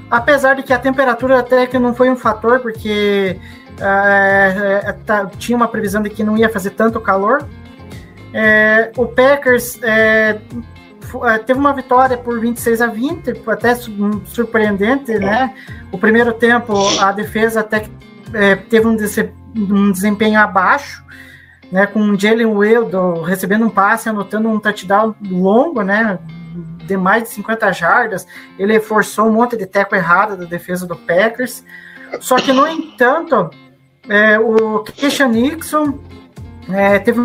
[0.10, 3.40] Apesar de que a temperatura até que não foi um fator, porque
[3.80, 7.46] é, é, tá, tinha uma previsão de que não ia fazer tanto calor.
[8.38, 10.42] É, o Packers é,
[11.24, 13.74] é, teve uma vitória por 26 a 20, até
[14.26, 15.56] surpreendente, né?
[15.90, 17.88] O primeiro tempo, a defesa até
[18.34, 18.98] é, teve um,
[19.56, 21.02] um, desempenho abaixo,
[21.72, 21.88] né?
[21.88, 26.20] Com o Jalen Wildo recebendo um passe, anotando um touchdown longo, né?
[26.86, 28.28] De mais de 50 jardas.
[28.60, 31.64] Ele forçou um monte de teco errado da defesa do Packers.
[32.20, 33.50] Só que, no entanto,
[34.10, 36.00] é, o Keisha Nixon
[36.70, 37.22] é, teve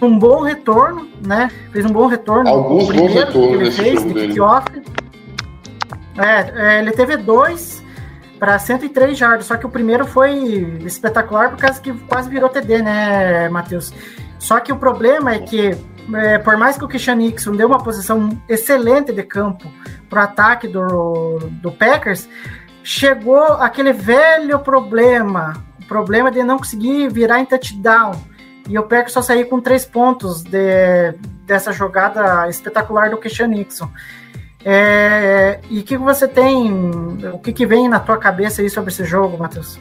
[0.00, 1.50] um bom retorno, né?
[1.72, 2.48] Fez um bom retorno.
[2.48, 4.66] Alguns bons retornos ele fez de kickoff.
[6.18, 7.82] É, é, ele teve dois
[8.38, 10.32] para 103 jardas, só que o primeiro foi
[10.84, 13.92] espetacular por causa que quase virou TD, né, Matheus?
[14.38, 15.76] Só que o problema é que,
[16.14, 19.70] é, por mais que o Christian Nixon deu uma posição excelente de campo
[20.10, 22.28] pro ataque do, do Packers,
[22.82, 28.12] chegou aquele velho problema, o problema de não conseguir virar em touchdown.
[28.68, 31.12] E o Packers só saiu com três pontos de,
[31.46, 33.88] dessa jogada espetacular do Christian Nixon.
[34.64, 36.72] É, e o que você tem,
[37.32, 39.78] o que, que vem na tua cabeça aí sobre esse jogo, Matheus?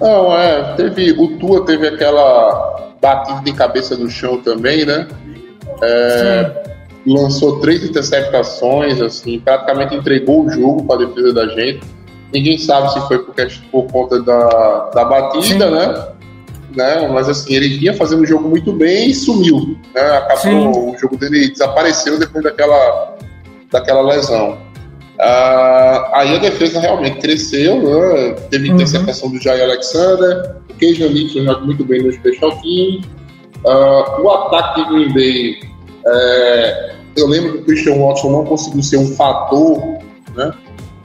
[0.00, 5.06] Não, é, teve, o Tua teve aquela batida de cabeça no chão também, né?
[5.82, 6.62] É,
[7.06, 11.80] lançou três interceptações, assim, praticamente entregou o jogo para a defesa da gente.
[12.32, 15.70] Ninguém sabe se foi porque, por conta da, da batida, Sim.
[15.70, 16.09] né?
[16.74, 17.08] Né?
[17.08, 19.76] Mas assim, ele vinha fazendo o jogo muito bem e sumiu.
[19.94, 20.00] Né?
[20.00, 20.68] Acabou, Sim.
[20.68, 23.16] o jogo dele desapareceu depois daquela,
[23.70, 24.58] daquela lesão.
[25.20, 28.34] Ah, aí a defesa realmente cresceu, né?
[28.50, 28.74] teve uhum.
[28.74, 33.02] interceptação do Jair Alexander, o Keijan Nixon joga muito bem no special team.
[33.66, 35.60] Ah, o ataque de Green Bay,
[36.06, 39.98] é, eu lembro que o Christian Watson não conseguiu ser um fator
[40.34, 40.54] né,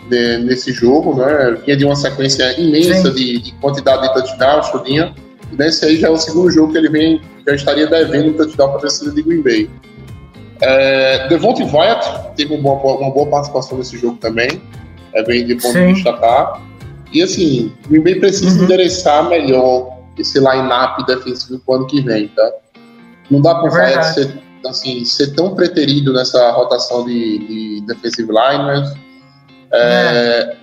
[0.09, 1.57] de, nesse jogo, né?
[1.65, 5.13] vinha de uma sequência imensa de, de, quantidade de touchdowns, tudinho.
[5.57, 8.69] Nesse aí já é o segundo jogo que ele vem, já estaria devendo um touchdown
[8.69, 9.69] para a torcida de Green Bay.
[10.61, 14.61] É, Devonte Wyatt teve uma boa, uma boa participação nesse jogo também,
[15.13, 16.61] é bem de ponto de destacar.
[17.11, 18.65] E assim, o Green Bay precisa uhum.
[18.65, 22.51] endereçar melhor esse line-up defensivo pro ano que vem, tá?
[23.29, 28.31] Não dá para o Wyatt ser, assim, ser tão preterido nessa rotação de, de defensive
[28.31, 28.83] linemen.
[29.71, 30.57] É,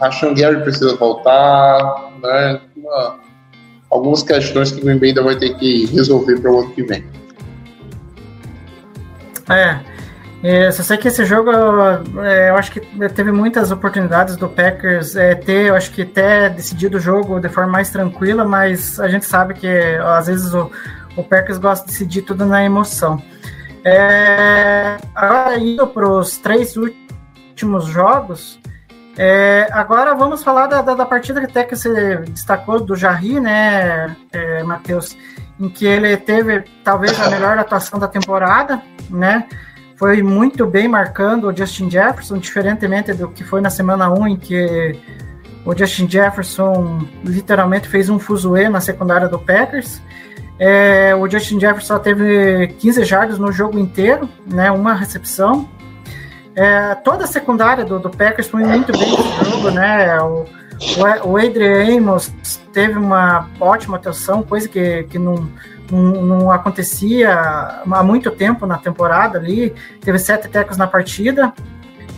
[0.00, 0.34] é.
[0.34, 2.60] Gary precisa voltar, né?
[2.76, 3.20] Uma,
[3.92, 6.82] algumas questões que o Green Bay ainda vai ter que resolver para o ano que
[6.82, 7.04] vem.
[9.50, 9.92] É.
[10.42, 11.52] É, só sei que esse jogo,
[12.20, 12.80] é, eu acho que
[13.10, 17.48] teve muitas oportunidades do Packers é, ter, eu acho que até decidido o jogo de
[17.48, 20.68] forma mais tranquila, mas a gente sabe que às vezes o,
[21.16, 23.22] o Packers gosta de decidir tudo na emoção.
[23.84, 28.58] É, agora indo para os três últimos jogos,
[29.16, 33.40] é, agora vamos falar da, da, da, partida que até que você destacou do Jarry,
[33.40, 35.16] né, é, Matheus,
[35.60, 39.46] em que ele teve talvez a melhor atuação da temporada, né?
[39.96, 44.36] Foi muito bem marcando o Justin Jefferson, diferentemente do que foi na semana 1, em
[44.36, 44.98] que
[45.64, 50.02] o Justin Jefferson literalmente fez um fuzuê na secundária do Packers.
[50.58, 55.68] É, o Justin Jefferson teve 15 jardas no jogo inteiro, né, uma recepção.
[56.54, 60.20] É, toda a secundária do, do, Packers foi muito bem no jogo, né?
[60.20, 60.44] O,
[61.24, 62.30] o Adrian Amos
[62.72, 65.48] teve uma ótima atuação, coisa que, que não,
[65.90, 69.74] não, não, acontecia há muito tempo na temporada ali.
[70.00, 71.52] Teve sete tecos na partida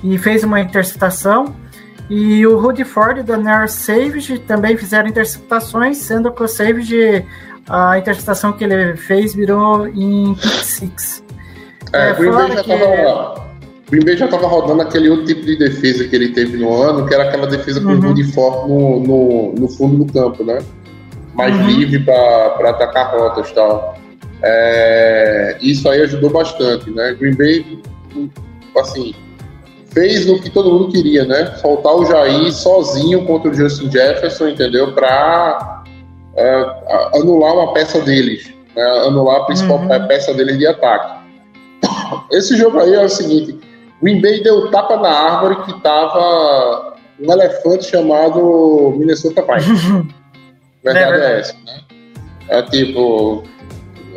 [0.02, 1.54] e fez uma interceptação.
[2.10, 7.24] E o Rudy Ford e o Daniel Savage também fizeram interceptações, sendo que o Savage,
[7.68, 11.24] a interceptação que ele fez virou em pick six.
[11.92, 13.43] É, é Green Bay já estava
[13.94, 17.06] Green Bay já estava rodando aquele outro tipo de defesa que ele teve no ano,
[17.06, 18.12] que era aquela defesa com uhum.
[18.12, 20.58] o Ford no, no, no, fundo do campo, né?
[21.34, 21.66] Mais uhum.
[21.68, 23.96] livre para atacar rotas e tal.
[24.42, 27.16] É, isso aí ajudou bastante, né?
[27.18, 27.80] Green Bay,
[28.76, 29.14] assim,
[29.92, 31.54] fez o que todo mundo queria, né?
[31.62, 34.92] Soltar o Jair sozinho contra o Justin Jefferson, entendeu?
[34.92, 35.84] Para
[36.36, 36.66] é,
[37.14, 38.82] anular uma peça deles, né?
[39.06, 40.08] anular a principal uhum.
[40.08, 41.22] peça deles de ataque.
[42.32, 43.63] Esse jogo aí é o seguinte:
[44.02, 50.06] Green Bay deu tapa na árvore que tava um elefante chamado Minnesota Vikings.
[50.84, 51.80] Verdade é, é essa, né?
[52.48, 53.42] É tipo,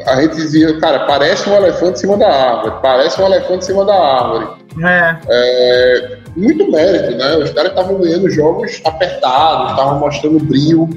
[0.06, 3.68] a gente dizia, cara, parece um elefante em cima da árvore, parece um elefante em
[3.68, 4.48] cima da árvore.
[4.84, 5.18] É.
[5.30, 7.38] é muito mérito, né?
[7.38, 10.90] Os caras estavam ganhando jogos apertados, estavam mostrando brilho,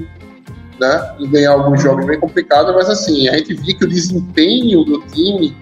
[0.79, 1.15] né?
[1.19, 5.01] E ganhar alguns jogos bem complicados, mas assim, a gente via que o desempenho do
[5.07, 5.55] time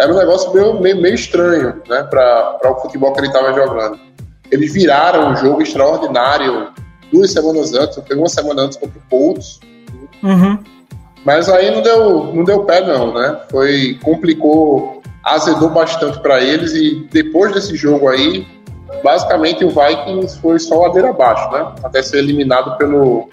[0.00, 2.02] era um negócio meio, meio, meio estranho, né?
[2.04, 3.98] Para o futebol que ele estava jogando.
[4.50, 6.68] Eles viraram um jogo extraordinário
[7.12, 9.60] duas semanas antes, foi uma semana antes contra o Colts.
[10.22, 10.58] Uhum.
[11.24, 13.38] Mas aí não deu, não deu pé, não, né?
[13.50, 18.46] Foi, complicou, azedou bastante para eles e depois desse jogo aí,
[19.04, 21.72] basicamente o Vikings foi só ladeira abaixo, né?
[21.82, 23.28] Até ser eliminado pelo,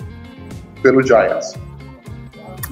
[0.81, 1.55] pelo Giants.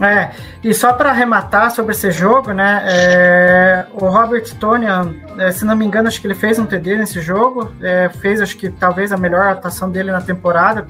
[0.01, 0.31] É,
[0.63, 2.83] e só para arrematar sobre esse jogo, né?
[2.85, 6.97] É, o Robert Tonian, é, se não me engano, acho que ele fez um TD
[6.97, 10.85] nesse jogo, é, fez acho que talvez a melhor atuação dele na temporada.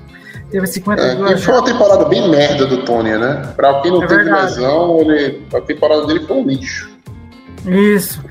[0.50, 3.54] Teve 52 é, Foi uma temporada bem merda do Tony, né?
[3.56, 4.56] Para quem não é teve verdade.
[4.56, 6.96] lesão, ele, a temporada dele foi um lixo.
[7.66, 8.24] Isso.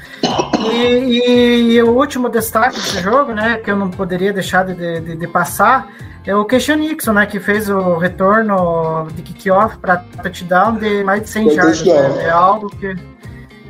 [0.72, 4.74] E, e, e, o último destaque desse jogo, né, que eu não poderia deixar de,
[4.74, 5.88] de, de passar,
[6.26, 11.22] é o Christian Nixon, né, que fez o retorno de kickoff para touchdown de mais
[11.22, 11.82] de 100 jardas.
[11.82, 12.24] Né?
[12.24, 12.96] É algo que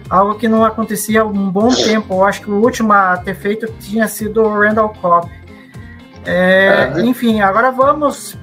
[0.08, 2.14] algo que não acontecia há um bom tempo.
[2.14, 5.28] Eu acho que o último a ter feito tinha sido o Randall Cobb.
[6.24, 8.36] É, É, enfim, agora vamos.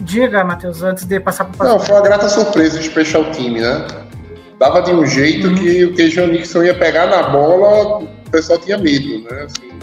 [0.00, 3.60] Diga, Matheus, antes de passar para o Não, foi uma grata surpresa de special time,
[3.60, 3.84] né?
[4.58, 8.78] Dava de um jeito que o Kejon Nixon ia pegar na bola, o pessoal tinha
[8.78, 9.44] medo, né?
[9.44, 9.78] Assim,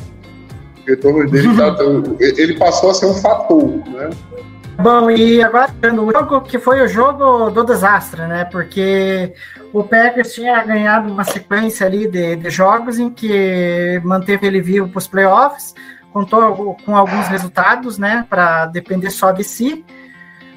[0.86, 1.76] retorno dele tá-
[2.20, 4.10] ele passou a ser um fator, né?
[4.82, 8.44] Bom, e agora o jogo que foi o jogo do desastre, né?
[8.46, 9.34] Porque
[9.72, 14.90] o Packers tinha ganhado uma sequência ali de, de jogos em que manteve ele vivo
[14.90, 15.74] para os playoffs,
[16.12, 18.26] contou com alguns resultados, né?
[18.30, 19.86] Para depender só de si.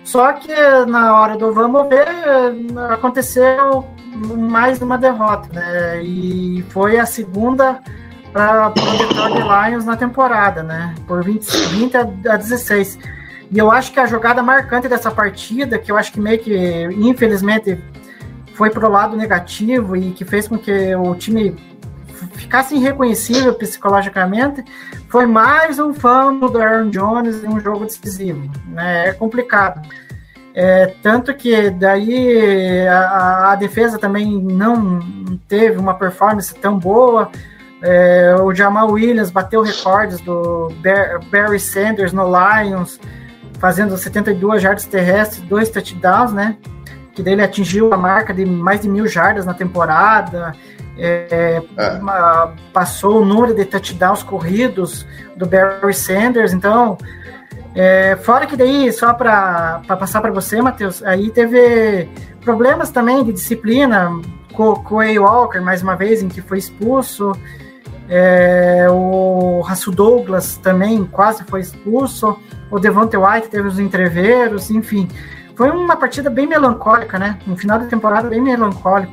[0.02, 0.52] Só que
[0.88, 2.08] na hora do vamos ver,
[2.90, 3.86] aconteceu
[4.36, 6.02] mais uma derrota, né?
[6.02, 7.80] E foi a segunda
[8.32, 10.94] para o Detroit Lions na temporada, né?
[11.06, 12.98] Por 20, 20 a 16.
[13.50, 16.88] E eu acho que a jogada marcante dessa partida, que eu acho que meio que,
[16.98, 17.78] infelizmente,
[18.54, 21.56] foi pro lado negativo e que fez com que o time
[22.34, 24.64] ficasse irreconhecível psicologicamente,
[25.08, 28.50] foi mais um fumble do Aaron Jones em um jogo decisivo.
[28.66, 29.08] Né?
[29.08, 29.80] É complicado.
[30.54, 37.30] É, tanto que daí a, a, defesa também não teve uma performance tão boa.
[37.80, 40.68] É, o Jamal Williams bateu recordes do
[41.30, 43.00] Barry Sanders no Lions,
[43.58, 46.56] fazendo 72 jardas terrestres, dois touchdowns, né?
[47.12, 50.54] Que dele atingiu a marca de mais de mil jardas na temporada.
[50.96, 51.90] É, é.
[51.90, 55.06] Uma, passou o número de touchdowns corridos
[55.36, 56.52] do Barry Sanders.
[56.52, 56.98] Então,
[57.74, 62.08] é, fora que daí, só para passar para você, Matheus, aí teve
[62.40, 64.10] problemas também de disciplina
[64.52, 65.22] com, o.
[65.22, 67.32] Walker, mais uma vez, em que foi expulso.
[68.08, 72.38] É, o Raço Douglas também quase foi expulso.
[72.70, 75.08] O Devonte White teve os entreveros, enfim.
[75.54, 77.38] Foi uma partida bem melancólica, né?
[77.46, 79.12] No final da temporada, bem melancólico.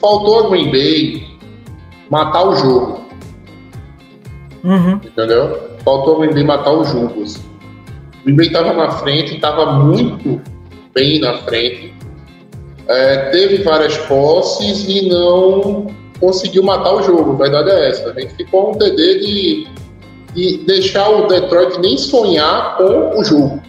[0.00, 1.38] Faltou a Green Bay
[2.10, 3.04] matar o jogo.
[4.62, 4.94] Uhum.
[4.94, 5.76] Entendeu?
[5.84, 7.22] Faltou a Green Bay matar o jogo.
[7.22, 7.42] Assim.
[8.20, 10.42] O Green Bay estava na frente, estava muito
[10.94, 11.94] bem na frente.
[12.88, 15.86] É, teve várias posses e não
[16.24, 17.32] conseguiu matar o jogo.
[17.32, 18.10] A verdade é essa.
[18.10, 19.68] A gente ficou um TD de,
[20.34, 23.62] de deixar o Detroit nem sonhar com o jogo.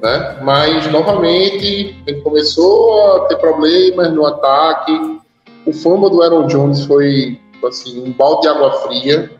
[0.00, 0.38] Né?
[0.42, 5.18] Mas, novamente, ele começou a ter problemas no ataque.
[5.66, 9.30] O fama do Aaron Jones foi assim, um balde de água fria.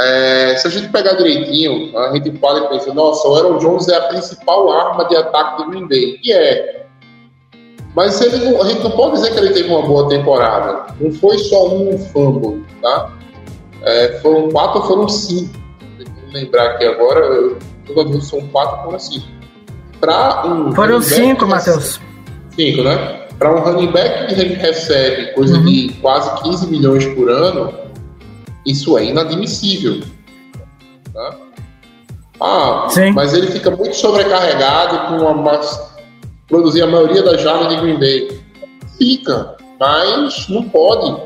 [0.00, 3.88] É, se a gente pegar direitinho, a gente fala e pensa, nossa, o Aaron Jones
[3.88, 6.18] é a principal arma de ataque do Green Bay.
[6.24, 6.87] E é.
[7.98, 10.94] Mas ele, a gente não pode dizer que ele teve uma boa temporada.
[11.00, 13.10] Não foi só um fumble, tá?
[13.82, 15.52] É, foram quatro ou foram cinco.
[15.98, 19.26] Vou lembrar aqui agora, toda são quatro, foram cinco.
[19.98, 22.00] Pra um foram cinco, Matheus.
[22.54, 23.26] Cinco, né?
[23.36, 25.64] Para um running back que recebe coisa uhum.
[25.64, 27.74] de quase 15 milhões por ano,
[28.64, 30.04] isso é inadmissível.
[31.12, 31.36] Tá?
[32.40, 33.10] Ah, Sim.
[33.10, 35.60] mas ele fica muito sobrecarregado com uma,
[36.48, 38.40] produzir a maioria das jardas de Green Bay.
[38.96, 41.22] Fica, mas não pode.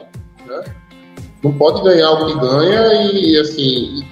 [0.47, 0.65] Né?
[1.43, 4.05] Não pode ganhar o que ganha e assim e,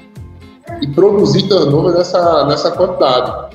[0.83, 3.51] e produzir turnover nessa, nessa quantidade.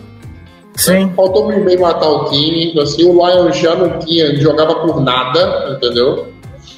[0.76, 1.12] Sim.
[1.16, 2.78] Faltou o Green Bay matar o time.
[2.80, 6.28] Assim, o Lions já não tinha, jogava por nada, entendeu?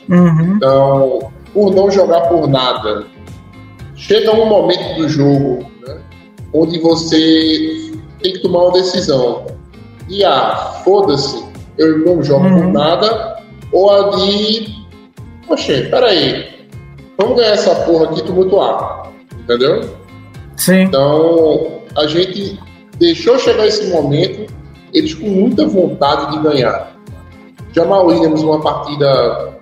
[0.09, 0.55] Uhum.
[0.55, 3.05] Então, por não jogar por nada,
[3.95, 5.99] chega um momento do jogo né,
[6.53, 9.56] onde você tem que tomar uma decisão.
[10.09, 11.43] E ah, foda-se,
[11.77, 12.55] eu não jogo uhum.
[12.55, 13.37] por nada,
[13.71, 14.75] ou a de,
[15.47, 16.67] poxa, peraí,
[17.17, 19.81] vamos ganhar essa porra aqui tumultuar, entendeu?
[20.55, 20.83] Sim.
[20.83, 22.59] Então, a gente
[22.97, 24.51] deixou chegar esse momento,
[24.93, 26.95] eles com muita vontade de ganhar.
[27.73, 29.59] Jamal Williams, uma partida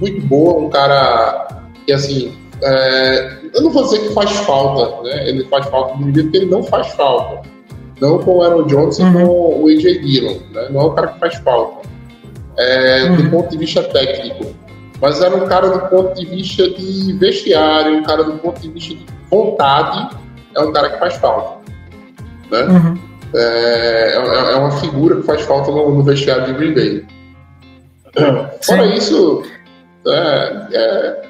[0.00, 2.32] muito boa, um cara que, assim,
[2.62, 5.28] é, eu não vou dizer que faz falta, né?
[5.28, 7.48] Ele faz falta no porque ele não faz falta.
[8.00, 9.08] Não com o Aaron Jones Uhum.
[9.08, 10.68] e com o AJ Dillon, né?
[10.70, 11.88] Não é um cara que faz falta.
[12.56, 13.30] É, Do Uhum.
[13.30, 14.54] ponto de vista técnico.
[15.00, 18.70] Mas era um cara do ponto de vista de vestiário, um cara do ponto de
[18.70, 20.16] vista de vontade,
[20.54, 21.58] é um cara que faz falta.
[22.50, 22.62] Né?
[22.62, 22.98] Uhum.
[23.34, 27.04] É, é, é uma figura que faz falta no, no vestiário de Green Bay.
[28.14, 28.94] Fora Sim.
[28.94, 29.42] isso,
[30.06, 31.22] é, é,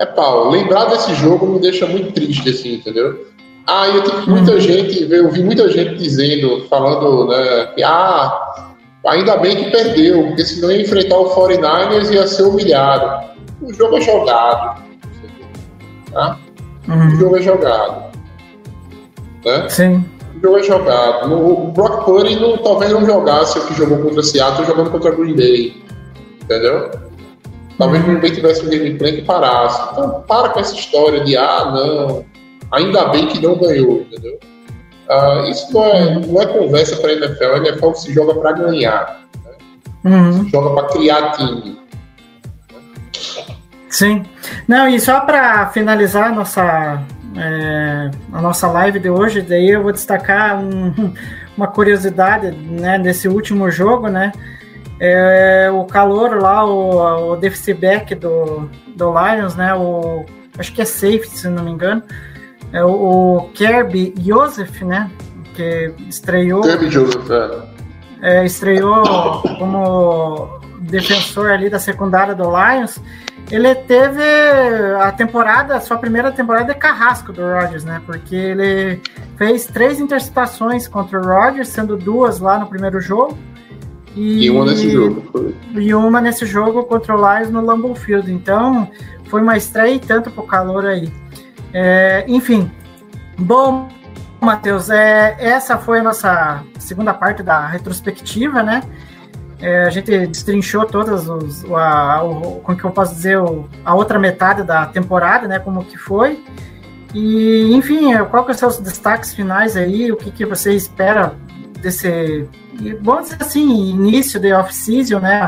[0.00, 0.50] é pau.
[0.50, 3.26] Lembrar desse jogo me deixa muito triste, assim, entendeu?
[3.68, 4.60] Ah, eu tive muita Uhum.
[4.60, 8.64] gente, eu vi muita gente dizendo, falando, né, que ah,
[9.08, 13.26] ainda bem que perdeu, porque senão ia enfrentar o 49ers e ia ser humilhado.
[13.60, 14.82] O jogo é jogado.
[16.12, 16.38] Tá?
[16.88, 17.10] O Uhum.
[17.16, 18.04] jogo é jogado.
[19.44, 19.68] Né?
[19.68, 20.04] Sim.
[20.36, 21.32] O jogo é jogado.
[21.34, 25.34] O Brock Purdy não, talvez não jogasse o que jogou contra Seattle jogando contra Green
[25.34, 25.82] Bay.
[26.42, 26.90] Entendeu?
[27.78, 29.80] Talvez o Green Bay tivesse um gameplay que parasse.
[29.92, 32.24] Então, para com essa história de, ah, não,
[32.72, 34.38] ainda bem que não ganhou, entendeu?
[35.08, 37.44] Ah, isso não é, não é conversa para a NFL.
[37.44, 39.20] A NFL se joga para ganhar.
[39.44, 40.12] Né?
[40.12, 40.44] Uhum.
[40.44, 41.78] Se joga para criar time.
[43.88, 44.24] Sim.
[44.66, 47.02] Não, e só para finalizar a nossa,
[47.36, 50.92] é, a nossa live de hoje, daí eu vou destacar um,
[51.56, 54.32] uma curiosidade né, nesse último jogo, né?
[54.98, 59.72] É, o calor lá, o, o defensive back do, do Lions, né?
[59.74, 60.24] O,
[60.58, 62.02] acho que é safety, se não me engano.
[62.72, 65.10] É o, o Kirby Joseph, né?
[65.54, 66.62] Que estreou.
[66.62, 68.40] Kirby Joseph, é.
[68.40, 73.00] é, estreou como defensor ali da secundária do Lions.
[73.50, 74.22] Ele teve
[75.00, 78.02] a temporada, a sua primeira temporada é carrasco do Rodgers, né?
[78.04, 79.00] Porque ele
[79.36, 83.38] fez três interceptações contra o Rodgers, sendo duas lá no primeiro jogo.
[84.16, 85.54] E, e uma nesse jogo.
[85.74, 88.32] E uma nesse jogo contra o Lions no Lambeau Field.
[88.32, 88.90] Então,
[89.26, 91.12] foi uma estreia e tanto pro calor aí.
[91.78, 92.70] É, enfim,
[93.36, 93.86] bom,
[94.40, 98.82] Matheus, é, essa foi a nossa segunda parte da retrospectiva, né?
[99.60, 103.94] É, a gente destrinchou todas os, a, o, como que eu posso dizer, o, a
[103.94, 106.42] outra metade da temporada, né, como que foi.
[107.12, 111.34] E, enfim, qual que são os destaques finais aí, o que, que você espera
[111.82, 112.48] desse,
[113.02, 115.42] vamos dizer assim, início de off-season, né,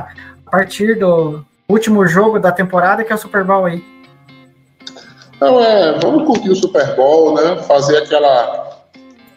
[0.47, 3.83] a partir do último jogo da temporada, que é o Super Bowl aí.
[5.41, 8.69] Não, é, vamos curtir o Super Bowl, né, fazer aquela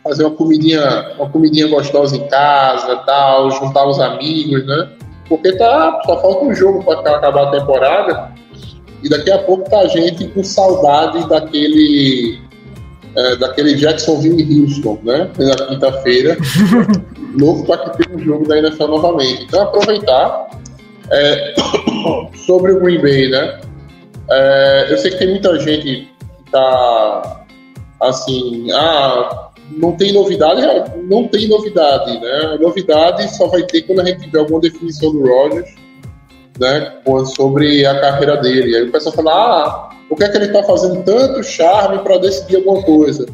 [0.04, 4.90] fazer uma comidinha, uma comidinha gostosa em casa, tal, juntar os amigos, né?
[5.30, 8.32] Porque tá, só falta um jogo para acabar a temporada
[9.04, 12.40] e daqui a pouco tá a gente com saudade daquele
[13.16, 15.30] é, daquele Jacksonville e Houston, né?
[15.38, 16.38] Na quinta-feira,
[17.40, 19.44] louco para que tenha um jogo da NFL novamente.
[19.44, 20.50] Então aproveitar
[21.12, 21.54] é,
[22.46, 23.62] sobre o Green Bay, né?
[24.32, 27.46] É, eu sei que tem muita gente que tá
[28.00, 32.58] assim, ah, não tem novidade, é, não tem novidade, né?
[32.60, 35.70] Novidade só vai ter quando a gente tiver alguma definição do Rogers,
[36.60, 36.94] né?
[37.36, 38.76] Sobre a carreira dele.
[38.76, 42.18] Aí o pessoal fala, ah, o que é que ele tá fazendo tanto charme para
[42.18, 43.26] decidir alguma coisa?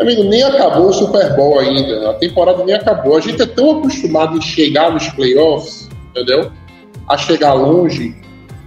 [0.00, 3.16] Amigo, nem acabou o Super Bowl ainda, a temporada nem acabou.
[3.16, 6.50] A gente é tão acostumado em chegar nos playoffs, entendeu?
[7.08, 8.16] A chegar longe,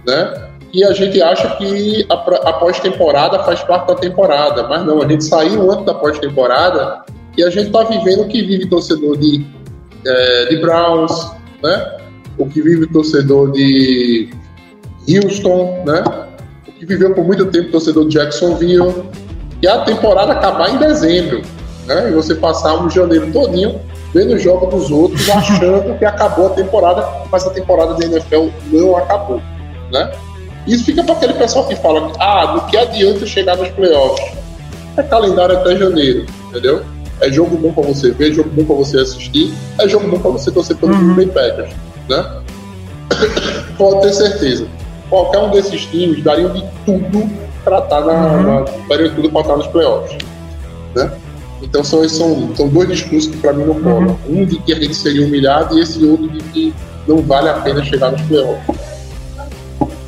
[0.06, 0.45] né?
[0.76, 2.14] E a gente acha que a,
[2.50, 7.02] a pós-temporada faz parte da temporada, mas não, a gente saiu antes da pós-temporada
[7.34, 9.42] e a gente está vivendo o que vive torcedor de,
[10.06, 11.96] é, de Browns, né?
[12.36, 14.28] o que vive torcedor de
[15.08, 16.04] Houston, né?
[16.68, 19.02] o que viveu por muito tempo torcedor de Jacksonville,
[19.62, 21.40] e a temporada acabar em dezembro,
[21.86, 22.10] né?
[22.10, 23.80] e você passar um janeiro todinho
[24.12, 28.48] vendo o jogo dos outros, achando que acabou a temporada, mas a temporada da NFL
[28.70, 29.40] não acabou.
[29.90, 30.12] Né?
[30.66, 34.36] Isso fica para aquele pessoal que fala, ah, do que adianta chegar nos playoffs?
[34.96, 36.82] É calendário até janeiro, entendeu?
[37.20, 40.18] É jogo bom para você ver, é jogo bom para você assistir, é jogo bom
[40.18, 41.14] para você torcer pelo uhum.
[41.14, 41.74] Green Bay Packers,
[42.08, 42.42] né?
[43.78, 44.66] Pode ter certeza.
[45.08, 47.30] Qualquer um desses times daria de tudo
[47.62, 48.42] para estar tá na, uhum.
[48.42, 50.18] na daria tudo para estar nos playoffs,
[50.94, 51.12] né?
[51.62, 54.18] Então são, são, são dois discursos que para mim não colam.
[54.28, 54.42] Uhum.
[54.42, 56.74] Um de que a gente seria humilhado e esse outro de que
[57.06, 58.76] não vale a pena chegar nos playoffs.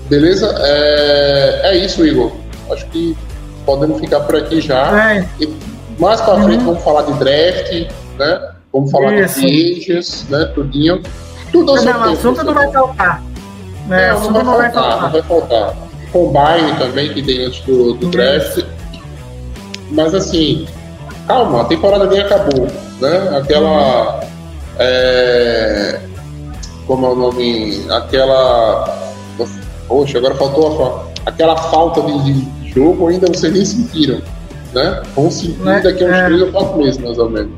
[0.08, 0.54] Beleza?
[0.58, 2.32] É, é isso, Igor.
[2.70, 3.16] Acho que
[3.64, 5.12] podemos ficar por aqui já.
[5.12, 5.28] É.
[5.40, 5.54] E
[5.98, 6.66] mais para frente uhum.
[6.66, 8.50] vamos falar de draft, né?
[8.72, 9.40] Vamos falar isso.
[9.40, 10.44] de ages, né?
[10.54, 11.02] Tudinho.
[11.52, 13.22] Tudo ao não, assunto não vai faltar.
[13.90, 15.74] É, não, não, vai faltar, não vai faltar.
[16.12, 18.64] Combine também, que tem antes do, do draft.
[19.90, 20.66] Mas assim,
[21.26, 22.66] calma, a temporada nem acabou,
[23.00, 23.38] né?
[23.38, 24.14] Aquela.
[24.16, 24.28] Uhum.
[24.78, 26.00] É,
[26.86, 27.86] como é o nome?
[27.90, 29.07] Aquela
[29.88, 34.20] Poxa, agora faltou a, aquela falta de, de, jogo, ainda vocês nem sentiram.
[34.74, 35.02] Né?
[35.16, 35.80] Vão sentir né?
[35.80, 36.24] daqui a uns é.
[36.26, 37.50] três ou quatro meses, mais ou menos.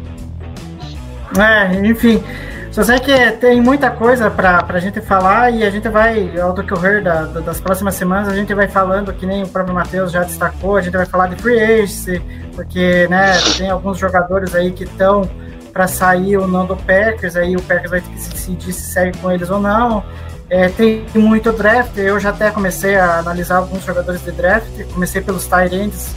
[1.37, 2.23] É, enfim.
[2.71, 6.53] Só sei que tem muita coisa para a gente falar e a gente vai, ao
[6.53, 9.43] do que eu ver da, da, das próximas semanas, a gente vai falando, que nem
[9.43, 12.23] o próprio Matheus já destacou, a gente vai falar de free agency,
[12.55, 15.29] porque né, tem alguns jogadores aí que estão
[15.73, 19.19] para sair ou não do Packers, aí o Packers vai ter que decidir se segue
[19.19, 20.05] com eles ou não.
[20.51, 25.21] É, tem muito draft, eu já até comecei a analisar alguns jogadores de draft, comecei
[25.23, 26.13] pelos ends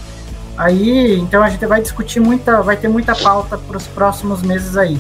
[0.58, 4.76] aí, então a gente vai discutir muita, vai ter muita pauta para os próximos meses
[4.76, 5.00] aí.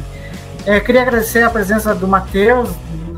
[0.67, 2.69] É, queria agradecer a presença do Matheus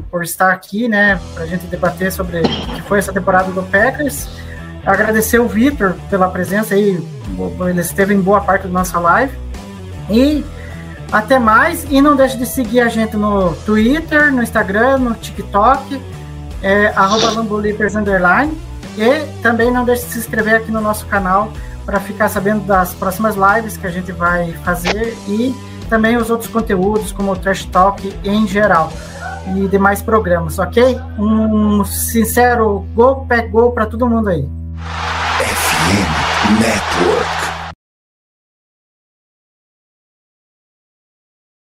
[0.10, 3.64] por estar aqui, né, para a gente debater sobre o que foi essa temporada do
[3.64, 4.30] Packers.
[4.86, 7.06] Agradecer o Vitor pela presença aí,
[7.68, 9.38] ele esteve em boa parte da nossa live.
[10.10, 10.46] E
[11.16, 16.02] até mais e não deixe de seguir a gente no Twitter, no Instagram, no TikTok.
[18.12, 18.40] é.
[18.98, 21.54] E também não deixe de se inscrever aqui no nosso canal
[21.86, 25.56] para ficar sabendo das próximas lives que a gente vai fazer e
[25.90, 28.92] também os outros conteúdos, como o Trash Talk em geral
[29.56, 31.00] e demais programas, ok?
[31.18, 34.50] Um sincero gol, pé gol para todo mundo aí.
[35.40, 37.45] FM Network.